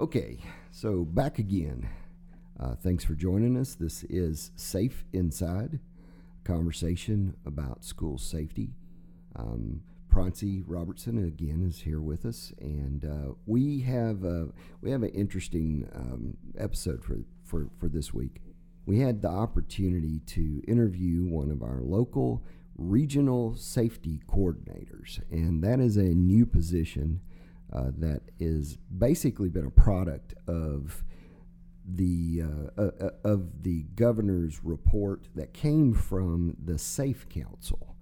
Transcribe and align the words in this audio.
Okay, 0.00 0.38
so 0.70 1.04
back 1.04 1.38
again. 1.38 1.86
Uh, 2.58 2.74
thanks 2.74 3.04
for 3.04 3.14
joining 3.14 3.54
us. 3.54 3.74
This 3.74 4.02
is 4.04 4.50
Safe 4.56 5.04
Inside, 5.12 5.78
conversation 6.42 7.36
about 7.44 7.84
school 7.84 8.16
safety. 8.16 8.70
Um, 9.36 9.82
Proncy 10.08 10.62
Robertson 10.66 11.22
again 11.22 11.62
is 11.68 11.82
here 11.82 12.00
with 12.00 12.24
us, 12.24 12.50
and 12.58 13.04
uh, 13.04 13.34
we 13.44 13.80
have 13.80 14.24
uh, 14.24 14.46
we 14.80 14.90
have 14.90 15.02
an 15.02 15.10
interesting 15.10 15.86
um, 15.94 16.38
episode 16.56 17.04
for, 17.04 17.18
for 17.44 17.68
for 17.78 17.90
this 17.90 18.14
week. 18.14 18.40
We 18.86 19.00
had 19.00 19.20
the 19.20 19.28
opportunity 19.28 20.20
to 20.28 20.62
interview 20.66 21.24
one 21.26 21.50
of 21.50 21.62
our 21.62 21.82
local 21.82 22.42
regional 22.74 23.54
safety 23.54 24.22
coordinators, 24.26 25.20
and 25.30 25.62
that 25.62 25.78
is 25.78 25.98
a 25.98 26.04
new 26.04 26.46
position 26.46 27.20
uh, 27.72 27.90
that 27.98 28.22
is 28.38 28.76
basically 28.76 29.48
been 29.48 29.66
a 29.66 29.70
product 29.70 30.34
of 30.46 31.04
the 31.86 32.42
uh, 32.42 32.80
uh, 32.80 32.90
uh, 33.00 33.10
of 33.24 33.62
the 33.62 33.82
governor's 33.94 34.62
report 34.62 35.28
that 35.34 35.52
came 35.52 35.92
from 35.94 36.56
the 36.62 36.78
Safe 36.78 37.28
Council, 37.28 37.96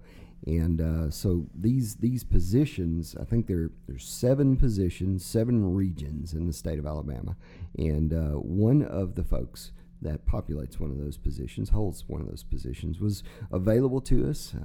and 0.45 0.81
uh, 0.81 1.09
so 1.09 1.47
these 1.55 1.95
these 1.95 2.23
positions, 2.23 3.15
I 3.19 3.23
think 3.25 3.47
there 3.47 3.71
there's 3.87 4.07
seven 4.07 4.57
positions, 4.57 5.25
seven 5.25 5.73
regions 5.73 6.33
in 6.33 6.47
the 6.47 6.53
state 6.53 6.79
of 6.79 6.85
Alabama, 6.85 7.35
and 7.77 8.11
one 8.43 8.83
of 8.83 9.15
the 9.15 9.23
folks 9.23 9.71
that 10.01 10.25
populates 10.25 10.79
one 10.79 10.91
of 10.91 10.97
those 10.97 11.17
positions, 11.17 11.69
holds 11.69 12.07
one 12.07 12.21
of 12.21 12.27
those 12.27 12.43
positions, 12.43 12.99
was 12.99 13.21
available 13.51 13.99
to 14.01 14.29
us 14.29 14.55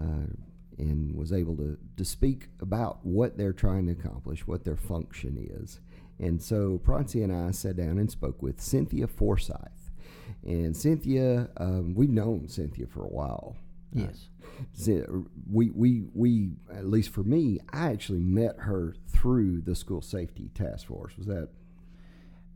and 0.79 1.15
was 1.15 1.33
able 1.33 1.57
to, 1.57 1.79
to 1.97 2.05
speak 2.05 2.49
about 2.61 3.05
what 3.05 3.37
they're 3.37 3.53
trying 3.53 3.87
to 3.87 3.93
accomplish, 3.93 4.47
what 4.47 4.65
their 4.65 4.77
function 4.77 5.37
is. 5.63 5.81
And 6.19 6.43
so 6.43 6.79
Proncy 6.79 7.23
and 7.23 7.33
I 7.33 7.51
sat 7.51 7.77
down 7.77 7.99
and 7.99 8.11
spoke 8.11 8.43
with 8.43 8.61
Cynthia 8.61 9.07
Forsyth. 9.07 9.91
And 10.45 10.77
Cynthia, 10.77 11.49
um, 11.57 11.95
we've 11.95 12.11
known 12.11 12.49
Cynthia 12.49 12.87
for 12.87 13.05
a 13.05 13.09
while. 13.09 13.57
Yes. 13.93 14.29
Uh, 14.89 15.21
we, 15.51 15.71
we, 15.71 16.05
we, 16.15 16.53
at 16.73 16.87
least 16.87 17.11
for 17.11 17.23
me, 17.23 17.61
I 17.73 17.91
actually 17.91 18.21
met 18.21 18.57
her 18.59 18.95
through 19.09 19.63
the 19.63 19.75
school 19.75 20.03
safety 20.03 20.51
task 20.55 20.87
force. 20.87 21.17
Was 21.17 21.27
that 21.27 21.49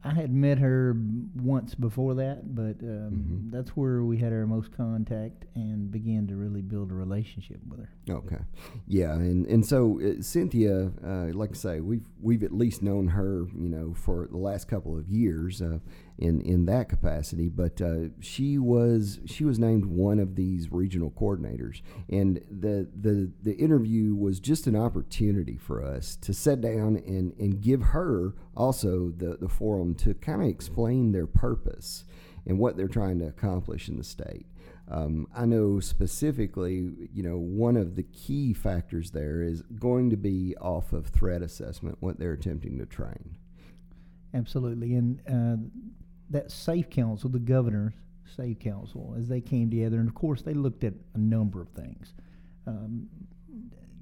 I 0.09 0.14
had 0.14 0.33
met 0.33 0.59
her 0.59 0.97
once 1.37 1.75
before 1.75 2.14
that, 2.14 2.55
but 2.55 2.83
um, 2.83 3.12
Mhm. 3.47 3.51
that's 3.51 3.70
where 3.77 4.03
we 4.03 4.17
had 4.19 4.33
our 4.33 4.47
most 4.47 4.73
contact 4.73 5.45
and 5.55 5.91
began 5.91 6.27
to 6.28 6.37
really 6.37 6.62
build 6.62 6.91
a 6.91 6.95
relationship 6.95 7.61
with 7.69 7.81
her. 7.81 7.91
Okay, 8.09 8.39
yeah, 8.86 9.14
and 9.14 9.47
and 9.47 9.67
so 9.67 10.01
uh, 10.01 10.23
Cynthia, 10.23 10.92
uh, 11.05 11.27
like 11.34 11.51
I 11.51 11.55
say, 11.55 11.81
we've 11.81 12.06
we've 12.23 12.42
at 12.42 12.53
least 12.53 12.83
known 12.83 13.09
her, 13.09 13.47
you 13.55 13.69
know, 13.69 13.92
for 13.95 14.27
the 14.31 14.39
last 14.39 14.69
couple 14.69 14.97
of 14.97 15.09
years 15.09 15.61
uh, 15.61 15.79
in 16.19 16.41
in 16.41 16.66
that 16.66 16.88
capacity. 16.88 17.48
But 17.48 17.80
uh, 17.80 18.08
she 18.20 18.58
was 18.58 19.20
she 19.27 19.44
was 19.44 19.58
named 19.58 19.86
one 19.86 20.19
of 20.19 20.34
these 20.34 20.70
regional 20.70 21.11
coordinators, 21.11 21.80
and 22.08 22.41
the 22.50 22.88
the 22.94 23.30
the 23.42 23.55
interview 23.55 24.14
was 24.14 24.41
just 24.41 24.66
an 24.66 24.77
opportunity 24.77 25.56
for 25.56 25.83
us 25.83 26.16
to 26.16 26.34
sit 26.34 26.61
down 26.61 26.96
and 26.96 27.33
and 27.39 27.61
give 27.61 27.83
her 27.83 28.34
also 28.56 29.12
the 29.16 29.36
the 29.41 29.48
forum 29.48 29.94
to 29.96 30.14
kind 30.14 30.42
of 30.42 30.48
explain 30.48 31.12
their 31.12 31.27
purpose 31.27 32.05
and 32.46 32.58
what 32.58 32.77
they're 32.77 32.89
trying 32.89 33.19
to 33.19 33.27
accomplish 33.27 33.89
in 33.89 33.96
the 33.96 34.05
state. 34.05 34.46
Um, 34.91 35.28
I 35.36 35.44
know 35.44 35.80
specifically, 35.80 37.08
you 37.12 37.22
know, 37.22 37.36
one 37.36 37.77
of 37.77 37.94
the 37.94 38.05
key 38.05 38.55
factors 38.55 39.11
there 39.11 39.42
is 39.42 39.61
going 39.62 40.08
to 40.11 40.16
be 40.16 40.56
off 40.61 40.94
of 40.94 41.08
threat 41.08 41.42
assessment, 41.42 41.98
what 42.00 42.19
they're 42.19 42.33
attempting 42.33 42.78
to 42.78 42.86
train. 42.86 43.36
Absolutely, 44.33 44.94
and 44.94 45.20
uh, 45.28 45.56
that 46.30 46.50
Safe 46.50 46.90
Council, 46.90 47.30
the 47.30 47.38
governor's 47.38 47.94
Safe 48.36 48.58
Council, 48.58 49.14
as 49.18 49.28
they 49.28 49.40
came 49.40 49.70
together, 49.70 49.98
and 49.98 50.08
of 50.08 50.14
course 50.14 50.42
they 50.42 50.55
looked 50.55 50.84
at 50.84 50.94
a 51.14 51.18
number 51.18 51.62
of 51.62 51.68
things, 51.70 52.14
um, 52.66 53.08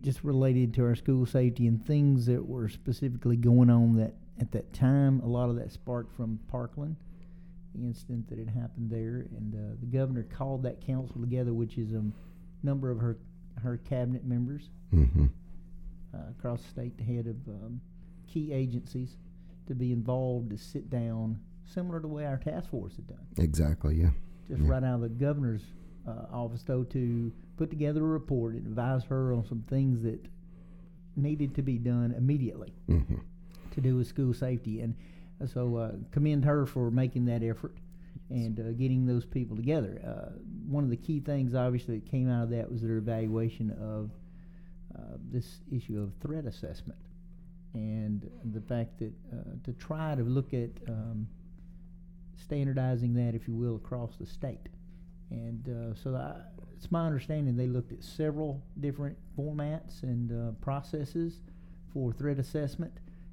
just 0.02 0.22
related 0.24 0.74
to 0.74 0.84
our 0.84 0.94
school 0.94 1.24
safety 1.26 1.66
and 1.66 1.84
things 1.86 2.26
that 2.26 2.44
were 2.44 2.68
specifically 2.68 3.36
going 3.36 3.70
on 3.70 3.96
that 3.96 4.14
at 4.40 4.52
that 4.52 4.72
time. 4.72 5.20
A 5.20 5.26
lot 5.26 5.48
of 5.48 5.56
that 5.56 5.72
sparked 5.72 6.14
from 6.14 6.38
Parkland, 6.48 6.96
the 7.74 7.82
incident 7.86 8.28
that 8.28 8.38
had 8.38 8.50
happened 8.50 8.90
there, 8.90 9.26
and 9.36 9.54
uh, 9.54 9.76
the 9.80 9.86
governor 9.86 10.24
called 10.24 10.62
that 10.64 10.84
council 10.84 11.20
together, 11.20 11.54
which 11.54 11.78
is 11.78 11.92
a 11.92 12.04
number 12.62 12.90
of 12.90 12.98
her 12.98 13.16
her 13.62 13.78
cabinet 13.78 14.24
members 14.24 14.68
Mm-hmm. 14.94 15.26
uh, 16.14 16.30
across 16.30 16.62
the 16.62 16.68
state, 16.68 16.96
the 16.96 17.02
head 17.04 17.26
of 17.26 17.36
um, 17.48 17.80
key 18.32 18.52
agencies, 18.52 19.16
to 19.66 19.74
be 19.74 19.92
involved 19.92 20.50
to 20.50 20.56
sit 20.56 20.88
down, 20.90 21.40
similar 21.66 21.98
to 22.00 22.02
the 22.06 22.12
way 22.12 22.24
our 22.26 22.36
task 22.38 22.70
force 22.70 22.96
had 22.96 23.06
done, 23.08 23.26
Exactly. 23.38 23.96
Yeah. 24.00 24.10
just 24.48 24.62
Yeah. 24.62 24.68
right 24.68 24.84
out 24.84 24.96
of 24.96 25.00
the 25.02 25.08
governor's 25.08 25.62
uh, 26.06 26.26
office, 26.32 26.62
though, 26.62 26.84
to 26.84 27.32
put 27.56 27.68
together 27.70 28.00
a 28.00 28.08
report 28.08 28.54
and 28.54 28.66
advise 28.66 29.02
her 29.04 29.32
on 29.32 29.44
some 29.44 29.62
things 29.68 30.02
that 30.02 30.20
needed 31.16 31.54
to 31.56 31.62
be 31.62 31.78
done 31.78 32.12
immediately 32.16 32.72
Mm-hmm. 32.88 33.16
to 33.72 33.80
do 33.80 33.96
with 33.96 34.06
school 34.06 34.32
safety. 34.34 34.80
And 34.80 34.94
uh, 35.42 35.46
so 35.46 35.76
uh, 35.76 35.92
commend 36.12 36.44
her 36.44 36.66
for 36.66 36.90
making 36.90 37.24
that 37.26 37.42
effort 37.42 37.74
and 38.30 38.58
uh, 38.60 38.72
getting 38.72 39.06
those 39.06 39.24
people 39.24 39.56
together. 39.56 40.00
Uh, 40.06 40.38
one 40.68 40.84
of 40.84 40.90
the 40.90 40.96
key 40.96 41.20
things, 41.20 41.54
obviously, 41.54 41.98
that 41.98 42.10
came 42.10 42.28
out 42.30 42.44
of 42.44 42.50
that 42.50 42.70
was 42.70 42.82
their 42.82 42.96
evaluation 42.98 43.70
of 43.72 44.10
uh, 44.98 45.16
this 45.32 45.60
issue 45.70 46.00
of 46.00 46.12
threat 46.20 46.44
assessment 46.46 46.98
and 47.74 48.30
the 48.54 48.60
fact 48.62 48.98
that 48.98 49.12
uh, 49.32 49.42
to 49.64 49.72
try 49.74 50.14
to 50.14 50.22
look 50.22 50.54
at 50.54 50.70
um, 50.88 51.26
standardizing 52.36 53.14
that, 53.14 53.34
if 53.34 53.48
you 53.48 53.54
will, 53.54 53.76
across 53.76 54.16
the 54.16 54.26
state. 54.26 54.68
And 55.30 55.68
uh, 55.68 55.94
so 55.94 56.14
I, 56.14 56.40
it's 56.76 56.90
my 56.90 57.06
understanding 57.06 57.56
they 57.56 57.66
looked 57.66 57.92
at 57.92 58.02
several 58.02 58.62
different 58.80 59.16
formats 59.36 60.02
and 60.02 60.30
uh, 60.30 60.52
processes 60.60 61.40
for 61.92 62.12
threat 62.12 62.38
assessment, 62.38 62.92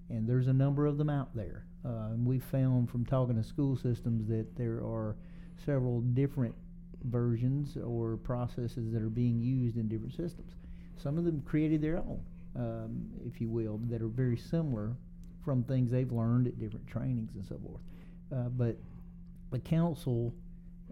and 0.09 0.27
there's 0.27 0.47
a 0.47 0.53
number 0.53 0.85
of 0.85 0.97
them 0.97 1.09
out 1.09 1.35
there. 1.35 1.65
Uh, 1.85 2.13
and 2.13 2.25
we 2.25 2.39
found 2.39 2.89
from 2.89 3.05
talking 3.05 3.35
to 3.35 3.43
school 3.43 3.75
systems 3.75 4.27
that 4.29 4.55
there 4.55 4.77
are 4.77 5.17
several 5.65 5.99
different 6.01 6.55
versions 7.03 7.77
or 7.77 8.17
processes 8.17 8.91
that 8.93 9.01
are 9.01 9.09
being 9.09 9.41
used 9.41 9.75
in 9.75 9.89
different 9.89 10.13
systems. 10.13 10.53
Some 10.97 11.17
of 11.17 11.25
them 11.25 11.41
created 11.45 11.81
their 11.81 11.97
own, 11.97 12.21
um, 12.55 13.09
if 13.25 13.41
you 13.41 13.49
will, 13.49 13.79
that 13.89 14.01
are 14.01 14.07
very 14.07 14.37
similar 14.37 14.95
from 15.43 15.63
things 15.63 15.91
they've 15.91 16.11
learned 16.11 16.47
at 16.47 16.57
different 16.57 16.87
trainings 16.87 17.35
and 17.35 17.45
so 17.45 17.59
forth. 17.59 17.81
Uh, 18.31 18.47
but 18.49 18.77
the 19.53 19.59
council 19.59 20.33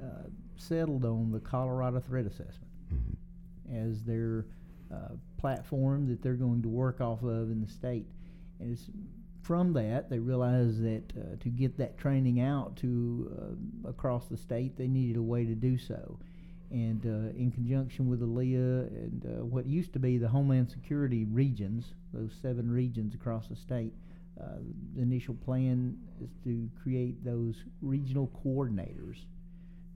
uh, 0.01 0.29
settled 0.55 1.03
on 1.03 1.31
the 1.31 1.39
Colorado 1.39 1.99
Threat 1.99 2.25
Assessment 2.25 2.71
Mm-hmm. 2.93 3.89
as 3.89 4.03
their 4.03 4.45
uh, 4.93 5.15
platform 5.37 6.07
that 6.09 6.21
they're 6.21 6.33
going 6.33 6.61
to 6.61 6.67
work 6.67 6.99
off 6.99 7.23
of 7.23 7.49
in 7.49 7.61
the 7.61 7.71
state. 7.71 8.07
And 8.59 8.73
it's 8.73 8.89
from 9.41 9.73
that 9.73 10.09
they 10.09 10.19
realized 10.19 10.83
that 10.83 11.03
uh, 11.17 11.41
to 11.41 11.49
get 11.49 11.77
that 11.77 11.97
training 11.97 12.41
out 12.41 12.75
to 12.77 13.31
uh, 13.85 13.89
across 13.89 14.27
the 14.27 14.37
state, 14.37 14.77
they 14.77 14.87
needed 14.87 15.15
a 15.15 15.21
way 15.21 15.45
to 15.45 15.55
do 15.55 15.77
so. 15.77 16.19
And 16.69 17.05
uh, 17.05 17.37
in 17.37 17.51
conjunction 17.51 18.09
with 18.09 18.21
ALEA 18.21 18.87
and 18.87 19.25
uh, 19.25 19.45
what 19.45 19.65
used 19.65 19.93
to 19.93 19.99
be 19.99 20.17
the 20.17 20.27
Homeland 20.27 20.69
Security 20.69 21.25
regions, 21.25 21.93
those 22.13 22.33
seven 22.41 22.69
regions 22.69 23.13
across 23.13 23.47
the 23.47 23.55
state, 23.55 23.93
uh, 24.39 24.45
the 24.95 25.01
initial 25.01 25.35
plan 25.35 25.97
is 26.23 26.29
to 26.43 26.69
create 26.81 27.23
those 27.23 27.55
regional 27.81 28.31
coordinators 28.45 29.17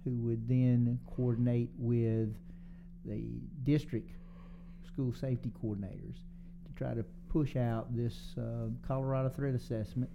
who 0.03 0.11
would 0.17 0.47
then 0.47 0.99
coordinate 1.15 1.69
with 1.77 2.33
the 3.05 3.23
district 3.63 4.11
school 4.87 5.13
safety 5.13 5.51
coordinators 5.63 6.15
to 6.65 6.73
try 6.75 6.93
to 6.93 7.03
push 7.29 7.55
out 7.55 7.95
this 7.95 8.35
uh, 8.37 8.67
Colorado 8.87 9.29
threat 9.29 9.55
assessment 9.55 10.09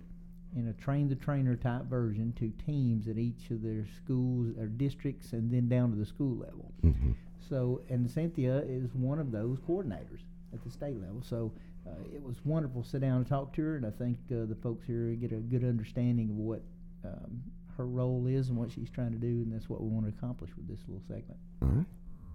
in 0.57 0.69
a 0.69 0.73
train 0.83 1.09
the 1.09 1.15
trainer 1.15 1.55
type 1.55 1.85
version 1.85 2.33
to 2.39 2.53
teams 2.65 3.09
at 3.09 3.19
each 3.19 3.51
of 3.51 3.63
their 3.63 3.85
schools 4.03 4.57
or 4.59 4.67
districts 4.67 5.33
and 5.33 5.51
then 5.53 5.69
down 5.69 5.91
to 5.91 5.97
the 5.97 6.07
school 6.07 6.37
level. 6.37 6.73
Mm-hmm. 6.85 7.13
So, 7.49 7.83
and 7.89 8.09
Cynthia 8.09 8.59
is 8.67 8.95
one 8.95 9.19
of 9.19 9.33
those 9.33 9.59
coordinators 9.61 10.23
at 10.53 10.63
the 10.65 10.71
state 10.71 11.01
level. 11.01 11.23
So, 11.23 11.53
uh, 11.87 12.15
it 12.15 12.23
was 12.23 12.37
wonderful 12.45 12.83
to 12.83 12.89
sit 12.89 13.01
down 13.01 13.19
and 13.19 13.27
talk 13.27 13.53
to 13.55 13.63
her, 13.63 13.77
and 13.77 13.87
I 13.87 13.91
think 13.91 14.19
uh, 14.31 14.47
the 14.47 14.57
folks 14.63 14.87
here 14.87 15.07
get 15.15 15.33
a 15.33 15.37
good 15.37 15.65
understanding 15.65 16.31
of 16.31 16.37
what 16.37 16.63
um, 17.05 17.43
her 17.77 17.87
role 17.87 18.27
is 18.27 18.49
and 18.49 18.59
what 18.59 18.71
she's 18.71 18.91
trying 18.91 19.13
to 19.13 19.19
do, 19.19 19.27
and 19.27 19.53
that's 19.53 19.69
what 19.69 19.81
we 19.81 19.89
want 19.89 20.07
to 20.07 20.13
accomplish 20.17 20.51
with 20.57 20.69
this 20.69 20.81
little 20.87 21.03
segment. 21.09 21.39
All 21.63 21.69
right. 21.69 21.87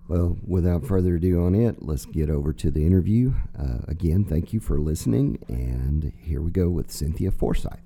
Well, 0.07 0.37
without 0.45 0.85
further 0.85 1.15
ado 1.15 1.43
on 1.45 1.55
it, 1.55 1.81
let's 1.81 2.05
get 2.05 2.29
over 2.29 2.53
to 2.53 2.69
the 2.69 2.85
interview. 2.85 3.33
Uh, 3.57 3.79
again, 3.87 4.23
thank 4.23 4.53
you 4.53 4.59
for 4.59 4.79
listening, 4.79 5.39
and 5.47 6.13
here 6.19 6.41
we 6.41 6.51
go 6.51 6.69
with 6.69 6.91
Cynthia 6.91 7.31
Forsyth. 7.31 7.81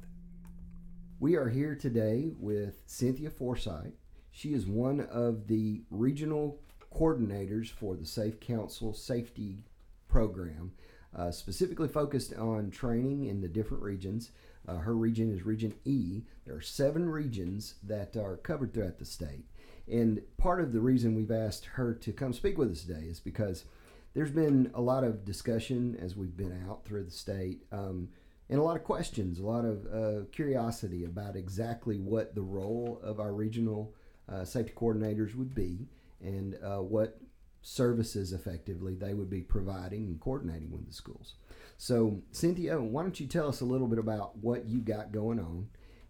We 1.20 1.36
are 1.36 1.50
here 1.50 1.76
today 1.76 2.32
with 2.38 2.84
Cynthia 2.86 3.30
Forsyth. 3.30 3.94
She 4.32 4.54
is 4.54 4.66
one 4.66 5.02
of 5.02 5.48
the 5.48 5.82
regional 5.90 6.60
coordinators 6.94 7.70
for 7.70 7.96
the 7.96 8.06
Safe 8.06 8.40
Council 8.40 8.94
Safety 8.94 9.64
Program. 10.08 10.74
Uh, 11.16 11.32
specifically 11.32 11.88
focused 11.88 12.34
on 12.34 12.70
training 12.70 13.26
in 13.26 13.42
the 13.42 13.48
different 13.48 13.84
regions. 13.84 14.32
Uh, 14.68 14.78
her 14.78 14.96
region 14.96 15.34
is 15.34 15.44
Region 15.44 15.74
E. 15.86 16.22
There 16.46 16.56
are 16.56 16.62
seven 16.62 17.10
regions 17.10 17.76
that 17.84 18.16
are 18.16 18.38
covered 18.38 18.74
throughout 18.74 19.00
the 19.00 19.06
state. 19.06 19.46
And 19.88 20.22
part 20.38 20.62
of 20.62 20.72
the 20.72 20.80
reason 20.80 21.16
we've 21.16 21.32
asked 21.32 21.66
her 21.66 21.94
to 21.96 22.14
come 22.14 22.34
speak 22.34 22.58
with 22.58 22.72
us 22.72 22.84
today 22.84 23.06
is 23.08 23.20
because 23.20 23.66
there's 24.14 24.32
been 24.32 24.72
a 24.74 24.82
lot 24.82 25.04
of 25.04 25.26
discussion 25.26 25.98
as 26.00 26.16
we've 26.16 26.38
been 26.38 26.64
out 26.68 26.86
through 26.86 27.04
the 27.04 27.12
state. 27.12 27.64
Um, 27.72 28.10
and 28.50 28.60
a 28.60 28.64
lot 28.64 28.76
of 28.76 28.84
questions, 28.84 29.40
a 29.40 29.46
lot 29.46 29.66
of 29.66 29.86
uh, 29.88 30.26
curiosity 30.32 31.06
about 31.06 31.36
exactly 31.36 32.00
what 32.00 32.34
the 32.34 32.42
role 32.42 33.00
of 33.04 33.20
our 33.20 33.34
regional 33.34 33.94
uh, 34.28 34.44
safety 34.44 34.74
coordinators 34.76 35.36
would 35.36 35.54
be 35.54 35.88
and 36.22 36.58
uh, 36.64 36.78
what 36.78 37.20
services 37.62 38.32
effectively 38.34 38.96
they 38.96 39.14
would 39.14 39.30
be 39.30 39.42
providing 39.42 40.06
and 40.06 40.20
coordinating 40.20 40.72
with 40.72 40.88
the 40.88 40.94
schools. 40.94 41.34
So, 41.78 42.22
Cynthia, 42.32 42.80
why 42.82 43.04
don't 43.04 43.20
you 43.20 43.28
tell 43.28 43.48
us 43.48 43.62
a 43.62 43.66
little 43.66 43.88
bit 43.88 44.00
about 44.00 44.38
what 44.38 44.66
you 44.66 44.80
got 44.80 45.12
going 45.12 45.40
on? 45.40 45.68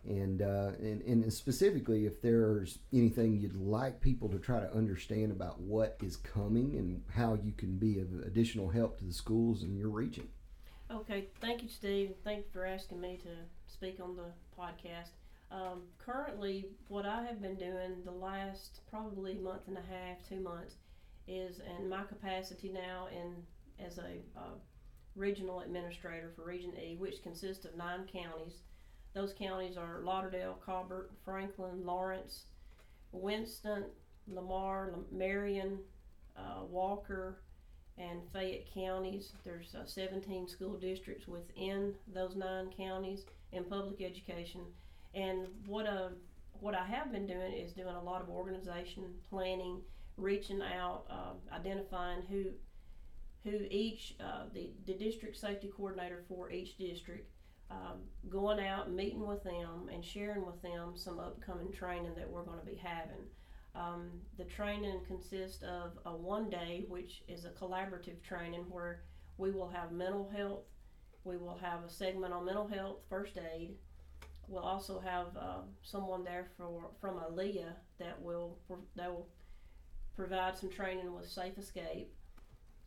And, 0.07 0.41
uh, 0.41 0.71
and, 0.79 1.01
and 1.01 1.31
specifically, 1.31 2.05
if 2.05 2.21
there's 2.21 2.79
anything 2.93 3.37
you'd 3.37 3.55
like 3.55 3.99
people 4.01 4.29
to 4.29 4.39
try 4.39 4.59
to 4.59 4.73
understand 4.73 5.31
about 5.31 5.59
what 5.59 5.97
is 6.01 6.15
coming 6.15 6.75
and 6.77 7.03
how 7.13 7.35
you 7.35 7.51
can 7.51 7.77
be 7.77 7.99
of 7.99 8.07
additional 8.25 8.69
help 8.69 8.97
to 8.99 9.05
the 9.05 9.13
schools 9.13 9.61
in 9.61 9.75
your 9.75 9.89
region. 9.89 10.29
Okay, 10.91 11.27
thank 11.39 11.61
you, 11.61 11.69
Steve. 11.69 12.13
Thank 12.23 12.39
you 12.39 12.51
for 12.51 12.65
asking 12.65 13.01
me 13.01 13.19
to 13.23 13.29
speak 13.67 13.99
on 14.01 14.15
the 14.15 14.31
podcast. 14.57 15.09
Um, 15.51 15.81
currently, 15.97 16.65
what 16.87 17.05
I 17.05 17.23
have 17.23 17.41
been 17.41 17.55
doing 17.55 18.03
the 18.05 18.11
last 18.11 18.81
probably 18.89 19.35
month 19.35 19.67
and 19.67 19.77
a 19.77 19.81
half, 19.81 20.17
two 20.27 20.39
months, 20.39 20.75
is 21.29 21.61
in 21.79 21.87
my 21.87 22.03
capacity 22.03 22.69
now 22.69 23.07
in 23.11 23.35
as 23.85 23.97
a 23.97 24.17
uh, 24.37 24.57
regional 25.15 25.61
administrator 25.61 26.31
for 26.35 26.43
Region 26.43 26.73
E, 26.77 26.95
which 26.97 27.23
consists 27.23 27.65
of 27.65 27.75
nine 27.75 28.07
counties. 28.11 28.61
Those 29.13 29.33
counties 29.33 29.77
are 29.77 30.01
Lauderdale, 30.03 30.59
Colbert, 30.65 31.11
Franklin, 31.23 31.85
Lawrence, 31.85 32.45
Winston, 33.11 33.85
Lamar, 34.27 34.91
Marion, 35.11 35.79
uh, 36.37 36.63
Walker, 36.69 37.39
and 37.97 38.21
Fayette 38.31 38.67
counties. 38.73 39.33
There's 39.43 39.75
uh, 39.75 39.85
17 39.85 40.47
school 40.47 40.77
districts 40.77 41.27
within 41.27 41.93
those 42.13 42.35
nine 42.35 42.69
counties 42.75 43.25
in 43.51 43.63
public 43.65 44.01
education. 44.01 44.61
And 45.13 45.47
what 45.65 45.85
uh, 45.85 46.09
what 46.61 46.75
I 46.75 46.85
have 46.85 47.11
been 47.11 47.25
doing 47.25 47.53
is 47.53 47.73
doing 47.73 47.95
a 47.95 48.03
lot 48.03 48.21
of 48.21 48.29
organization 48.29 49.05
planning, 49.29 49.81
reaching 50.19 50.61
out, 50.61 51.05
uh, 51.09 51.55
identifying 51.55 52.21
who 52.29 52.45
who 53.43 53.65
each 53.69 54.15
uh, 54.19 54.45
the 54.53 54.71
the 54.85 54.93
district 54.93 55.37
safety 55.37 55.71
coordinator 55.75 56.23
for 56.27 56.51
each 56.51 56.77
district. 56.77 57.29
Um, 57.71 57.99
going 58.29 58.59
out, 58.59 58.91
meeting 58.91 59.27
with 59.27 59.43
them, 59.43 59.89
and 59.93 60.03
sharing 60.03 60.43
with 60.43 60.59
them 60.63 60.93
some 60.95 61.19
upcoming 61.19 61.71
training 61.71 62.15
that 62.15 62.27
we're 62.27 62.43
going 62.43 62.59
to 62.59 62.65
be 62.65 62.75
having. 62.75 63.27
Um, 63.75 64.09
the 64.39 64.45
training 64.45 65.01
consists 65.05 65.61
of 65.61 65.91
a 66.05 66.15
one 66.15 66.49
day, 66.49 66.85
which 66.87 67.21
is 67.27 67.45
a 67.45 67.51
collaborative 67.51 68.23
training 68.23 68.65
where 68.69 69.03
we 69.37 69.51
will 69.51 69.69
have 69.69 69.91
mental 69.91 70.29
health, 70.35 70.63
we 71.23 71.37
will 71.37 71.57
have 71.61 71.83
a 71.83 71.89
segment 71.89 72.33
on 72.33 72.45
mental 72.45 72.67
health, 72.67 72.97
first 73.09 73.37
aid. 73.37 73.75
We'll 74.47 74.63
also 74.63 74.99
have 74.99 75.27
uh, 75.37 75.61
someone 75.83 76.23
there 76.23 76.47
for 76.57 76.89
from 76.99 77.19
ALEA 77.19 77.73
that 77.99 78.19
will 78.19 78.57
that 78.95 79.11
will 79.11 79.27
provide 80.19 80.57
some 80.57 80.69
training 80.69 81.13
with 81.15 81.25
Safe 81.25 81.57
Escape. 81.57 82.11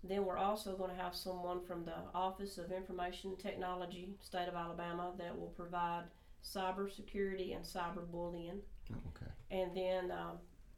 Then 0.05 0.27
we're 0.27 0.37
also 0.37 0.77
going 0.77 0.91
to 0.95 1.03
have 1.03 1.15
someone 1.15 1.65
from 1.65 1.83
the 1.87 1.95
Office 2.15 2.59
of 2.59 2.71
Information 2.71 3.37
Technology, 3.37 4.11
State 4.21 4.49
of 4.49 4.55
Alabama, 4.55 5.13
that 5.17 5.39
will 5.39 5.55
provide 5.57 6.03
cybersecurity 6.45 7.57
and 7.57 7.65
cyberbullying. 7.65 8.59
Oh, 8.93 8.97
okay. 9.17 9.31
And 9.51 9.75
then 9.75 10.11
um, 10.11 10.37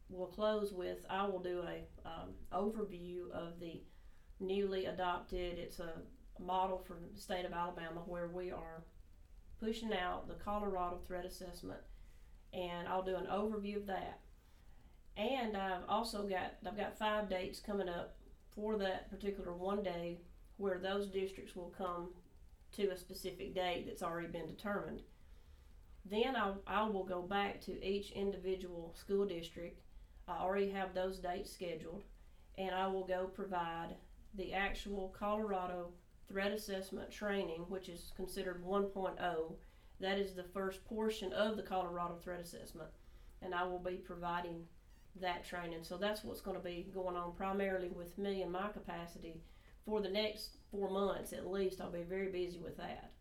we'll 0.09 0.27
close 0.27 0.71
with 0.71 0.99
I 1.09 1.25
will 1.27 1.41
do 1.41 1.61
a 1.61 2.07
um, 2.07 2.29
overview 2.53 3.29
of 3.33 3.59
the 3.59 3.81
newly 4.39 4.85
adopted. 4.85 5.57
It's 5.57 5.79
a 5.79 5.91
model 6.39 6.81
for 6.87 6.95
the 7.13 7.19
state 7.19 7.43
of 7.43 7.51
Alabama 7.51 8.01
where 8.05 8.29
we 8.29 8.51
are 8.51 8.85
pushing 9.59 9.91
out 9.91 10.29
the 10.29 10.35
Colorado 10.35 11.01
threat 11.05 11.25
assessment, 11.25 11.81
and 12.53 12.87
I'll 12.87 13.03
do 13.03 13.17
an 13.17 13.25
overview 13.25 13.75
of 13.75 13.87
that. 13.87 14.21
And 15.17 15.55
I've 15.55 15.83
also 15.87 16.23
got 16.23 16.55
I've 16.65 16.77
got 16.77 16.97
five 16.97 17.29
dates 17.29 17.59
coming 17.59 17.89
up 17.89 18.15
for 18.53 18.77
that 18.77 19.09
particular 19.09 19.53
one 19.53 19.83
day 19.83 20.19
where 20.57 20.77
those 20.77 21.07
districts 21.07 21.55
will 21.55 21.73
come 21.77 22.09
to 22.73 22.89
a 22.89 22.97
specific 22.97 23.53
date 23.55 23.85
that's 23.87 24.03
already 24.03 24.27
been 24.27 24.47
determined. 24.47 25.01
Then 26.09 26.35
I, 26.35 26.53
I 26.67 26.83
will 26.83 27.03
go 27.03 27.21
back 27.21 27.61
to 27.61 27.83
each 27.85 28.11
individual 28.11 28.93
school 28.97 29.25
district 29.25 29.79
I 30.27 30.39
already 30.39 30.69
have 30.71 30.93
those 30.93 31.19
dates 31.19 31.51
scheduled, 31.51 32.03
and 32.57 32.73
I 32.73 32.87
will 32.87 33.05
go 33.05 33.27
provide 33.27 33.95
the 34.33 34.53
actual 34.53 35.13
Colorado 35.17 35.91
threat 36.27 36.51
assessment 36.51 37.11
training, 37.11 37.65
which 37.69 37.89
is 37.89 38.11
considered 38.15 38.63
1.0. 38.65 39.53
That 39.99 40.17
is 40.17 40.33
the 40.33 40.43
first 40.43 40.83
portion 40.85 41.31
of 41.31 41.57
the 41.57 41.63
Colorado 41.63 42.15
threat 42.15 42.39
assessment, 42.39 42.89
and 43.41 43.53
I 43.53 43.63
will 43.63 43.79
be 43.79 43.97
providing 43.97 44.67
that 45.21 45.45
training. 45.45 45.83
So 45.83 45.97
that's 45.97 46.23
what's 46.23 46.41
going 46.41 46.57
to 46.57 46.63
be 46.63 46.87
going 46.93 47.15
on 47.15 47.33
primarily 47.33 47.89
with 47.89 48.17
me 48.17 48.41
and 48.41 48.51
my 48.51 48.69
capacity 48.69 49.41
for 49.85 50.01
the 50.01 50.09
next 50.09 50.57
four 50.71 50.89
months 50.89 51.33
at 51.33 51.49
least. 51.49 51.81
I'll 51.81 51.91
be 51.91 52.03
very 52.03 52.31
busy 52.31 52.59
with 52.59 52.77
that. 52.77 53.11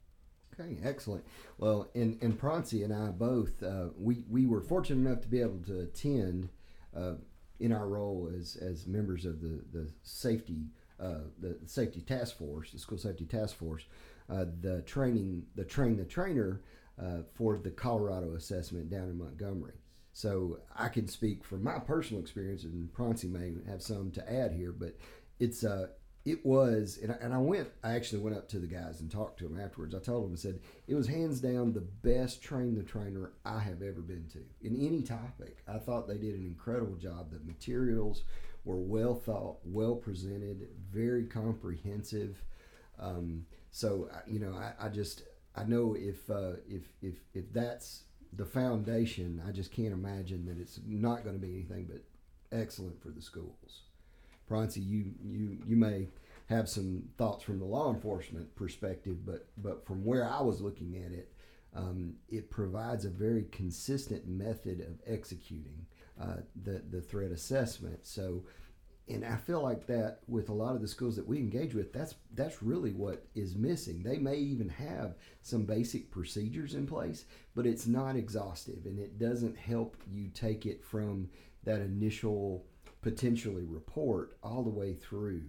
Okay, 0.59 0.77
excellent. 0.85 1.25
Well, 1.59 1.89
and 1.95 2.23
and 2.23 2.39
Proncy 2.39 2.85
and 2.85 2.93
I 2.93 3.09
both 3.09 3.63
uh, 3.63 3.89
we 3.99 4.25
we 4.29 4.47
were 4.47 4.61
fortunate 4.61 5.09
enough 5.09 5.23
to 5.23 5.29
be 5.29 5.41
able 5.41 5.63
to 5.67 5.81
attend 5.81 6.49
uh, 6.97 7.15
in 7.59 7.73
our 7.73 7.89
role 7.89 8.31
as, 8.37 8.57
as 8.57 8.87
members 8.87 9.25
of 9.25 9.41
the, 9.41 9.65
the 9.73 9.91
safety 10.03 10.67
uh, 11.01 11.23
the 11.41 11.59
safety 11.67 12.01
task 12.01 12.39
force, 12.39 12.71
the 12.71 12.79
school 12.79 12.99
safety 12.99 13.25
task 13.25 13.57
force, 13.57 13.85
uh, 14.31 14.45
the 14.61 14.83
training 14.83 15.45
the 15.57 15.65
train 15.65 15.97
the 15.97 16.05
trainer 16.05 16.61
uh, 17.03 17.19
for 17.35 17.59
the 17.59 17.71
Colorado 17.71 18.35
assessment 18.35 18.91
down 18.91 19.09
in 19.09 19.19
Montgomery. 19.19 19.75
So 20.15 20.61
I 20.77 20.89
can 20.89 21.09
speak 21.09 21.45
from 21.45 21.65
my 21.65 21.81
personal 21.81 22.23
experience, 22.23 22.63
and 22.63 22.93
Prancy 22.93 23.27
may 23.27 23.53
have 23.69 23.83
some 23.83 24.13
to 24.13 24.33
add 24.33 24.53
here, 24.53 24.73
but 24.73 24.97
it's 25.41 25.65
uh, 25.65 25.89
it 26.25 26.47
was, 26.47 26.99
and 27.03 27.13
I, 27.13 27.17
and 27.21 27.35
I 27.35 27.39
went, 27.39 27.69
I 27.83 27.93
actually 27.93 28.23
went 28.23 28.37
up 28.37 28.49
to 28.51 28.59
the 28.59 28.67
guys 28.67 29.01
and 29.01 29.11
talked 29.11 29.41
to 29.41 29.49
them 29.49 29.61
afterwards. 29.61 29.95
I 29.95 29.99
told 29.99 30.25
them, 30.25 30.33
I 30.33 30.37
said, 30.37 30.61
it 30.87 30.95
was 30.95 31.07
hands 31.07 31.41
down 31.41 31.73
the 31.73 31.81
best 31.81 32.43
train 32.43 32.77
the 32.77 32.83
trainer 32.83 33.33
I 33.45 33.59
have 33.59 33.83
ever 33.83 34.01
been 34.01 34.27
to 34.33 34.39
in 34.63 34.77
any 34.77 35.03
topic. 35.03 35.59
I 35.69 35.79
thought 35.79 36.09
they 36.09 36.17
did 36.17 36.35
an 36.35 36.47
incredible 36.47 36.97
job. 36.97 37.31
The 37.31 37.41
materials 37.45 38.23
were 38.65 38.79
well 38.79 39.15
thought, 39.15 39.59
well 39.65 39.97
presented, 39.97 40.69
very 40.91 41.25
comprehensive. 41.25 42.43
Um, 42.99 43.45
so, 43.71 44.09
you 44.27 44.39
know, 44.39 44.55
I, 44.55 44.87
I, 44.87 44.89
just, 44.89 45.25
I 45.55 45.65
know 45.65 45.95
if, 45.99 46.31
uh, 46.31 46.53
if, 46.67 46.89
if, 47.03 47.17
if 47.35 47.53
that's 47.53 48.05
the 48.37 48.45
foundation, 48.45 49.43
I 49.47 49.53
just 49.53 49.73
can't 49.73 49.93
imagine 49.93 50.47
that 50.47 50.59
it's 50.59 50.81
not 50.87 51.25
going 51.25 51.37
to 51.37 51.41
be 51.41 51.53
anything 51.53 51.89
but 51.91 52.03
excellent 52.57 53.01
for 53.03 53.11
the 53.11 53.23
schools. 53.23 53.83
Prancy, 54.47 54.81
you 54.81 55.13
you 55.23 55.59
you 55.67 55.77
may 55.77 56.09
have 56.47 56.69
some 56.69 57.05
thoughts 57.17 57.43
from 57.43 57.59
the 57.59 57.65
law 57.65 57.93
enforcement 57.93 58.55
perspective, 58.57 59.25
but 59.25 59.49
but 59.57 59.87
from 59.87 60.05
where 60.05 60.29
I 60.29 60.43
was 60.43 60.61
looking 60.61 61.03
at 61.05 61.13
it, 61.13 61.33
um, 61.75 62.15
it 62.29 62.51
provides 62.51 63.05
a 63.05 63.11
very 63.11 63.45
consistent 63.51 64.27
method 64.27 64.81
of 64.81 65.01
executing 65.07 65.87
uh, 66.21 66.37
the 66.63 66.83
the 66.91 67.01
threat 67.01 67.31
assessment. 67.31 68.01
So, 68.07 68.45
and 69.09 69.25
I 69.25 69.37
feel 69.37 69.63
like 69.63 69.87
that 69.87 70.21
with 70.27 70.49
a 70.49 70.55
lot 70.55 70.75
of 70.75 70.81
the 70.81 70.89
schools 70.89 71.17
that 71.17 71.27
we 71.27 71.39
engage 71.39 71.75
with, 71.75 71.93
that's 71.93 72.15
that's 72.35 72.63
really 72.63 72.93
what 72.93 73.27
is 73.35 73.55
missing. 73.55 74.03
They 74.03 74.19
may 74.19 74.37
even 74.37 74.69
have 74.71 75.17
some 75.43 75.65
basic 75.65 76.11
procedures 76.11 76.75
in 76.75 76.87
place, 76.87 77.27
but 77.55 77.67
it's 77.67 77.87
not 77.87 78.17
exhaustive, 78.17 78.87
and 78.87 78.99
it 78.99 79.19
doesn't 79.19 79.59
help 79.59 79.97
you 80.11 80.29
take 80.29 80.65
it 80.65 80.83
from 80.83 81.29
that 81.65 81.81
initial 81.81 82.65
potentially 83.03 83.65
report 83.65 84.37
all 84.43 84.63
the 84.63 84.71
way 84.71 84.95
through. 84.95 85.45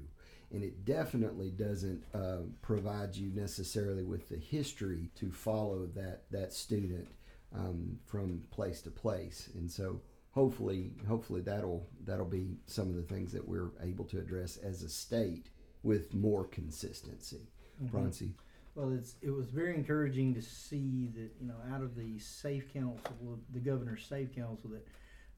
And 0.52 0.64
it 0.64 0.86
definitely 0.86 1.50
doesn't 1.50 2.04
uh, 2.14 2.44
provide 2.62 3.16
you 3.16 3.32
necessarily 3.34 4.04
with 4.04 4.30
the 4.30 4.38
history 4.38 5.10
to 5.16 5.32
follow 5.32 5.88
that, 5.96 6.24
that 6.32 6.54
student 6.54 7.08
um, 7.54 7.98
from 8.06 8.44
place 8.52 8.82
to 8.84 8.92
place. 8.92 9.50
And 9.56 9.72
so 9.72 10.02
hopefully, 10.36 10.92
hopefully 11.08 11.42
that'll, 11.42 11.88
that'll 12.06 12.26
be 12.26 12.58
some 12.68 12.90
of 12.90 12.96
the 12.96 13.02
things 13.02 13.32
that 13.32 13.48
we're 13.48 13.72
able 13.82 14.06
to 14.06 14.20
address 14.20 14.58
as 14.58 14.84
a 14.84 14.90
state 14.90 15.48
with 15.82 16.14
more 16.14 16.44
consistency. 16.46 17.48
mm 17.82 17.90
hmm 17.90 18.28
Well, 18.76 18.92
it's, 18.94 19.16
it 19.22 19.32
was 19.32 19.50
very 19.50 19.74
encouraging 19.74 20.34
to 20.36 20.42
see 20.42 21.10
that, 21.16 21.32
you 21.40 21.48
know, 21.48 21.56
out 21.74 21.82
of 21.82 21.96
the 21.96 22.20
Safe 22.20 22.72
Council, 22.74 23.40
the 23.54 23.60
governor's 23.60 24.06
Safe 24.06 24.36
Council, 24.36 24.70
that 24.72 24.86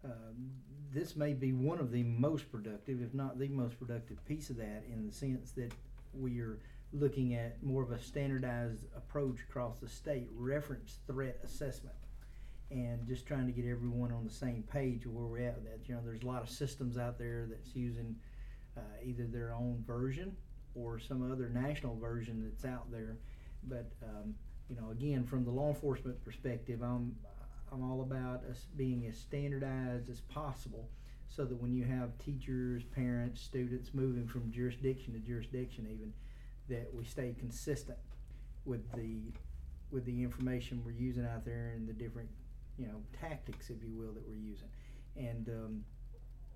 um, 0.03 0.51
this 0.91 1.15
may 1.15 1.33
be 1.33 1.53
one 1.53 1.79
of 1.79 1.91
the 1.91 2.03
most 2.03 2.51
productive, 2.51 3.01
if 3.01 3.13
not 3.13 3.37
the 3.37 3.49
most 3.49 3.77
productive 3.77 4.23
piece 4.25 4.49
of 4.49 4.57
that, 4.57 4.83
in 4.91 5.05
the 5.05 5.13
sense 5.13 5.51
that 5.51 5.71
we 6.13 6.39
are 6.39 6.57
looking 6.93 7.35
at 7.35 7.61
more 7.61 7.83
of 7.83 7.91
a 7.91 7.99
standardized 7.99 8.85
approach 8.95 9.37
across 9.47 9.77
the 9.79 9.89
state, 9.89 10.29
reference 10.33 10.99
threat 11.05 11.37
assessment, 11.43 11.95
and 12.69 13.05
just 13.07 13.25
trying 13.25 13.45
to 13.45 13.51
get 13.51 13.65
everyone 13.65 14.11
on 14.11 14.25
the 14.25 14.33
same 14.33 14.63
page 14.71 15.05
of 15.05 15.13
where 15.13 15.25
we're 15.25 15.47
at 15.47 15.63
that. 15.63 15.79
You 15.85 15.95
know, 15.95 16.01
there's 16.03 16.23
a 16.23 16.27
lot 16.27 16.41
of 16.41 16.49
systems 16.49 16.97
out 16.97 17.17
there 17.17 17.47
that's 17.49 17.75
using 17.75 18.15
uh, 18.75 18.81
either 19.03 19.25
their 19.25 19.53
own 19.53 19.83
version 19.85 20.35
or 20.75 20.99
some 20.99 21.31
other 21.31 21.49
national 21.49 21.97
version 21.97 22.43
that's 22.43 22.65
out 22.65 22.91
there. 22.91 23.17
But 23.63 23.91
um, 24.03 24.35
you 24.69 24.75
know, 24.75 24.91
again, 24.91 25.23
from 25.23 25.45
the 25.45 25.51
law 25.51 25.69
enforcement 25.69 26.23
perspective, 26.23 26.81
I'm 26.81 27.15
I'm 27.71 27.83
all 27.83 28.01
about 28.01 28.43
us 28.49 28.67
being 28.75 29.05
as 29.07 29.17
standardized 29.17 30.09
as 30.09 30.21
possible, 30.21 30.89
so 31.27 31.45
that 31.45 31.61
when 31.61 31.73
you 31.73 31.83
have 31.83 32.17
teachers, 32.17 32.83
parents, 32.83 33.41
students 33.41 33.93
moving 33.93 34.27
from 34.27 34.51
jurisdiction 34.51 35.13
to 35.13 35.19
jurisdiction, 35.19 35.87
even 35.89 36.13
that 36.69 36.93
we 36.93 37.05
stay 37.05 37.35
consistent 37.39 37.97
with 38.65 38.91
the 38.93 39.19
with 39.89 40.05
the 40.05 40.21
information 40.21 40.81
we're 40.85 40.91
using 40.91 41.25
out 41.25 41.45
there 41.45 41.71
and 41.75 41.87
the 41.87 41.93
different 41.93 42.29
you 42.77 42.87
know 42.87 43.01
tactics, 43.19 43.69
if 43.69 43.83
you 43.83 43.93
will, 43.93 44.13
that 44.13 44.27
we're 44.27 44.35
using, 44.35 44.69
and 45.15 45.49
um, 45.49 45.83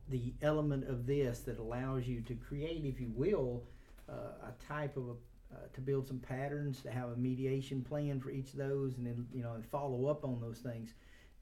the 0.10 0.34
element 0.42 0.88
of 0.88 1.06
this 1.06 1.40
that 1.42 1.60
allows 1.60 2.08
you 2.08 2.22
to 2.22 2.36
create, 2.36 2.86
if 2.86 3.00
you 3.00 3.12
will, 3.16 3.64
uh, 4.10 4.48
a 4.50 4.64
type 4.68 4.98
of 4.98 5.10
a 5.10 5.14
uh, 5.54 5.58
to 5.74 5.82
build 5.82 6.08
some 6.08 6.20
patterns, 6.20 6.82
to 6.82 6.90
have 6.90 7.10
a 7.10 7.16
mediation 7.18 7.82
plan 7.82 8.22
for 8.22 8.30
each 8.30 8.54
of 8.54 8.60
those, 8.60 8.98
and 8.98 9.06
then 9.06 9.28
you 9.34 9.44
know 9.44 9.54
and 9.54 9.66
follow 9.66 10.06
up 10.06 10.24
on 10.24 10.40
those 10.40 10.60
things, 10.60 10.94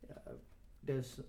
uh, 0.09 0.31
does 0.85 1.19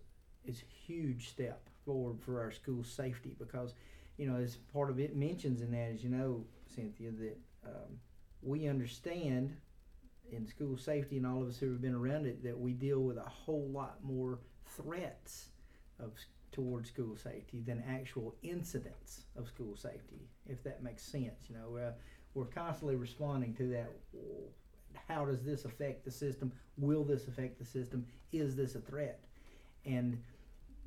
is 0.47 0.62
a 0.62 0.87
huge 0.87 1.28
step 1.28 1.69
forward 1.85 2.19
for 2.21 2.40
our 2.40 2.50
school 2.50 2.83
safety 2.83 3.37
because 3.38 3.75
you 4.16 4.30
know 4.30 4.37
as 4.37 4.57
part 4.73 4.90
of 4.90 4.99
it 4.99 5.14
mentions 5.16 5.61
in 5.61 5.71
that 5.71 5.90
as 5.92 6.02
you 6.02 6.09
know 6.09 6.45
Cynthia 6.75 7.11
that 7.11 7.38
um, 7.66 7.99
we 8.42 8.66
understand 8.66 9.54
in 10.32 10.46
school 10.46 10.76
safety 10.76 11.16
and 11.16 11.26
all 11.26 11.42
of 11.42 11.49
us 11.49 11.58
who 11.58 11.70
have 11.70 11.82
been 11.82 11.94
around 11.94 12.26
it 12.26 12.42
that 12.42 12.58
we 12.58 12.72
deal 12.72 13.00
with 13.00 13.16
a 13.16 13.28
whole 13.28 13.68
lot 13.72 13.96
more 14.02 14.38
threats 14.66 15.49
of 15.99 16.12
towards 16.52 16.88
school 16.88 17.16
safety 17.16 17.62
than 17.64 17.82
actual 17.88 18.34
incidents 18.42 19.22
of 19.37 19.46
school 19.46 19.76
safety 19.76 20.28
if 20.49 20.62
that 20.64 20.82
makes 20.82 21.02
sense 21.02 21.49
you 21.49 21.56
know 21.56 21.76
uh, 21.76 21.92
we're 22.34 22.46
constantly 22.46 22.96
responding 22.96 23.54
to 23.54 23.68
that. 23.70 23.90
How 25.08 25.25
does 25.25 25.42
this 25.42 25.64
affect 25.64 26.04
the 26.04 26.10
system? 26.10 26.52
Will 26.76 27.04
this 27.04 27.26
affect 27.26 27.58
the 27.58 27.64
system? 27.64 28.06
Is 28.32 28.56
this 28.56 28.75
a 28.75 28.80
threat? 28.80 29.20
And 29.84 30.22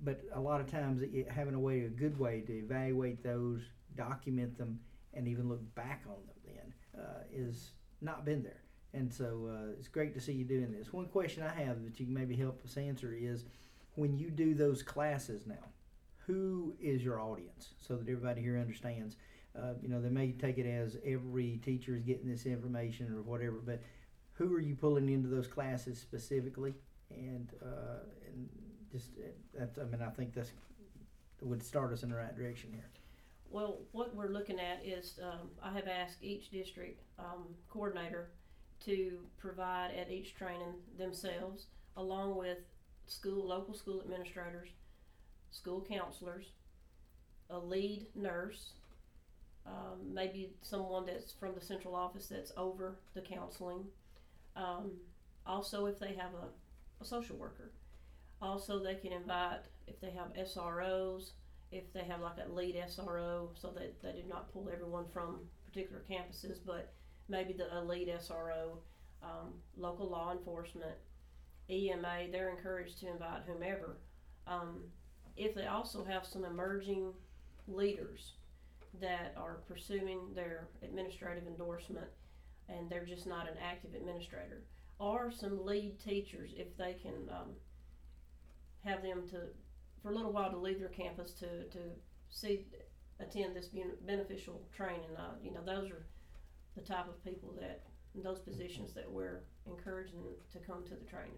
but 0.04 0.22
a 0.34 0.40
lot 0.40 0.60
of 0.60 0.68
times 0.70 1.02
it, 1.02 1.30
having 1.30 1.54
a 1.54 1.60
way, 1.60 1.82
a 1.82 1.90
good 1.90 2.18
way 2.20 2.42
to 2.42 2.54
evaluate 2.54 3.24
those, 3.24 3.62
document 3.96 4.58
them, 4.58 4.80
and 5.14 5.28
even 5.28 5.48
look 5.48 5.62
back 5.76 6.04
on 6.08 6.16
them 6.28 6.36
then 6.46 7.02
uh, 7.04 7.24
is 7.32 7.72
not 8.02 8.26
been 8.26 8.44
there. 8.44 8.63
And 8.94 9.12
so 9.12 9.50
uh, 9.52 9.72
it's 9.78 9.88
great 9.88 10.14
to 10.14 10.22
see 10.22 10.34
you 10.34 10.46
doing 10.46 10.72
this. 10.72 10.94
One 10.94 11.08
question 11.08 11.44
I 11.44 11.54
have 11.64 11.84
that 11.84 12.00
you 12.00 12.06
can 12.06 12.14
maybe 12.14 12.36
help 12.36 12.64
us 12.64 12.78
answer 12.78 13.14
is 13.14 13.46
when 13.96 14.18
you 14.18 14.30
do 14.30 14.54
those 14.54 14.84
classes 14.84 15.48
now, 15.48 15.70
who 16.26 16.76
is 16.80 17.04
your 17.04 17.20
audience 17.20 17.74
so 17.80 17.96
that 17.96 18.08
everybody 18.08 18.42
here 18.42 18.58
understands? 18.58 19.16
Uh, 19.58 19.74
you 19.82 19.90
know, 19.90 20.02
they 20.02 20.10
may 20.10 20.32
take 20.32 20.58
it 20.58 20.68
as 20.68 20.98
every 21.06 21.60
teacher 21.64 21.96
is 21.96 22.04
getting 22.04 22.30
this 22.30 22.46
information 22.46 23.14
or 23.14 23.22
whatever, 23.22 23.58
but 23.66 23.82
who 24.34 24.54
are 24.54 24.60
you 24.60 24.76
pulling 24.76 25.10
into 25.10 25.28
those 25.28 25.48
classes 25.48 26.00
specifically? 26.00 26.74
And 27.12 27.50
uh, 27.62 28.00
and 28.28 28.50
just 28.92 29.10
uh, 29.18 29.28
that's 29.58 29.78
I 29.78 29.84
mean 29.84 30.02
I 30.02 30.10
think 30.10 30.34
that's 30.34 30.52
would 31.42 31.62
start 31.62 31.92
us 31.92 32.04
in 32.04 32.10
the 32.10 32.16
right 32.16 32.36
direction 32.36 32.72
here. 32.72 32.90
Well, 33.50 33.82
what 33.92 34.16
we're 34.16 34.30
looking 34.30 34.60
at 34.60 34.84
is 34.84 35.20
um, 35.22 35.50
I 35.62 35.72
have 35.74 35.88
asked 35.88 36.24
each 36.24 36.50
district 36.50 37.04
um, 37.20 37.54
coordinator 37.70 38.30
to 38.86 39.20
provide 39.38 39.92
at 39.98 40.12
each 40.12 40.36
training 40.36 40.74
themselves, 40.98 41.68
along 41.98 42.36
with 42.36 42.58
school 43.08 43.48
local 43.48 43.74
school 43.74 44.02
administrators, 44.02 44.70
school 45.52 45.86
counselors, 45.88 46.46
a 47.50 47.58
lead 47.58 48.08
nurse, 48.16 48.72
um, 49.66 50.14
maybe 50.14 50.52
someone 50.62 51.06
that's 51.06 51.32
from 51.32 51.56
the 51.56 51.62
central 51.62 51.96
office 51.96 52.28
that's 52.28 52.52
over 52.58 52.96
the 53.14 53.22
counseling. 53.22 53.86
Um, 54.56 54.92
also, 55.46 55.86
if 55.86 56.00
they 56.00 56.14
have 56.14 56.34
a, 56.34 57.02
a 57.02 57.06
social 57.06 57.38
worker. 57.38 57.72
Also, 58.42 58.84
they 58.84 58.96
can 58.96 59.14
invite 59.14 59.62
if 59.88 60.00
they 60.02 60.12
have 60.12 60.34
SROs, 60.34 61.32
if 61.72 61.92
they 61.94 62.04
have 62.04 62.22
like 62.22 62.38
a 62.46 62.52
lead 62.52 62.76
SRO, 62.76 63.50
so 63.56 63.72
that 63.72 64.02
they 64.02 64.12
do 64.12 64.28
not 64.28 64.52
pull 64.52 64.70
everyone 64.72 65.06
from 65.14 65.40
particular 65.66 66.04
campuses, 66.10 66.58
but 66.66 66.94
maybe 67.30 67.54
the 67.54 67.76
elite 67.78 68.10
SRO, 68.10 68.78
um, 69.22 69.54
local 69.78 70.10
law 70.10 70.32
enforcement, 70.32 70.96
EMA. 71.70 72.28
They're 72.32 72.50
encouraged 72.50 73.00
to 73.00 73.10
invite 73.10 73.44
whomever. 73.48 73.98
Um, 74.48 74.82
if 75.36 75.56
they 75.56 75.66
also 75.66 76.04
have 76.04 76.26
some 76.26 76.46
emerging 76.46 77.14
leaders 77.68 78.34
that 79.02 79.34
are 79.38 79.60
pursuing 79.68 80.20
their 80.36 80.68
administrative 80.84 81.48
endorsement 81.48 82.08
and 82.70 82.90
they're 82.90 83.06
just 83.06 83.28
not 83.28 83.48
an 83.48 83.56
active 83.62 83.94
administrator, 83.96 84.62
or 85.00 85.32
some 85.32 85.66
lead 85.66 86.00
teachers 86.00 86.52
if 86.56 86.76
they 86.78 86.96
can 87.02 87.30
um, 87.30 87.50
have 88.86 89.02
them 89.02 89.24
to 89.30 89.38
for 90.02 90.12
a 90.12 90.16
little 90.16 90.32
while 90.32 90.52
to 90.52 90.58
leave 90.58 90.80
their 90.80 90.90
campus 90.90 91.32
to 91.32 91.64
to 91.70 91.80
see 92.30 92.66
attend 93.20 93.56
this 93.56 93.70
beneficial 94.06 94.62
training. 94.76 95.16
Uh, 95.18 95.36
you 95.42 95.52
know, 95.52 95.62
those 95.66 95.90
are 95.90 96.06
the 96.76 96.82
type 96.82 97.08
of 97.08 97.24
people 97.24 97.54
that 97.60 97.84
those 98.22 98.40
positions 98.40 98.94
that 98.94 99.12
we're 99.12 99.42
encouraging 99.66 100.22
to 100.52 100.60
come 100.60 100.84
to 100.84 100.92
the 100.92 101.06
training. 101.06 101.32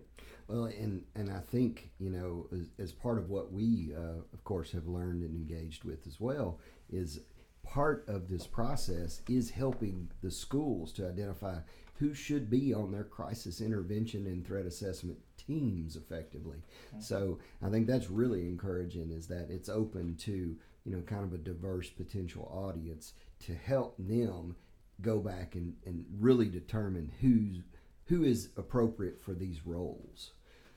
Well, 0.48 0.66
and 0.66 1.04
and 1.16 1.32
I 1.32 1.40
think 1.40 1.90
you 2.00 2.10
know 2.10 2.48
as, 2.52 2.70
as 2.80 2.92
part 2.92 3.18
of 3.18 3.30
what 3.30 3.52
we 3.52 3.94
uh, 3.96 4.22
of 4.34 4.44
course 4.44 4.72
have 4.72 4.88
learned 4.88 5.24
and 5.24 5.36
engaged 5.36 5.84
with 5.84 6.06
as 6.06 6.20
well 6.20 6.60
is 6.90 7.22
part 7.64 8.06
of 8.08 8.30
this 8.30 8.46
process 8.46 9.22
is 9.28 9.50
helping 9.50 10.10
the 10.22 10.30
schools 10.30 10.92
to 10.94 11.08
identify 11.08 11.58
who 11.96 12.14
should 12.14 12.50
be 12.50 12.74
on 12.74 12.92
their 12.92 13.04
crisis 13.04 13.62
intervention 13.62 14.28
and 14.28 14.46
threat 14.46 14.66
assessment 14.66 15.18
teams 15.38 15.96
effectively. 15.96 16.58
Mm-hmm. 16.90 17.00
So 17.00 17.40
I 17.64 17.70
think 17.70 17.88
that's 17.88 18.10
really 18.10 18.48
encouraging 18.48 19.12
is 19.12 19.28
that 19.28 19.48
it's 19.50 19.70
open 19.70 20.16
to, 20.18 20.56
you 20.84 20.96
know, 20.96 21.02
kind 21.02 21.24
of 21.24 21.34
a 21.34 21.38
diverse 21.38 21.90
potential 21.90 22.52
audience 22.54 23.14
to 23.46 23.56
help 23.56 23.96
them 23.98 24.56
go 25.02 25.20
back 25.20 25.56
and, 25.56 25.74
and 25.86 26.06
really 26.20 26.48
determine 26.48 27.12
who's 27.22 27.60
who 28.08 28.24
is 28.24 28.50
appropriate 28.56 29.20
for 29.22 29.34
these 29.34 29.66
roles. 29.66 30.32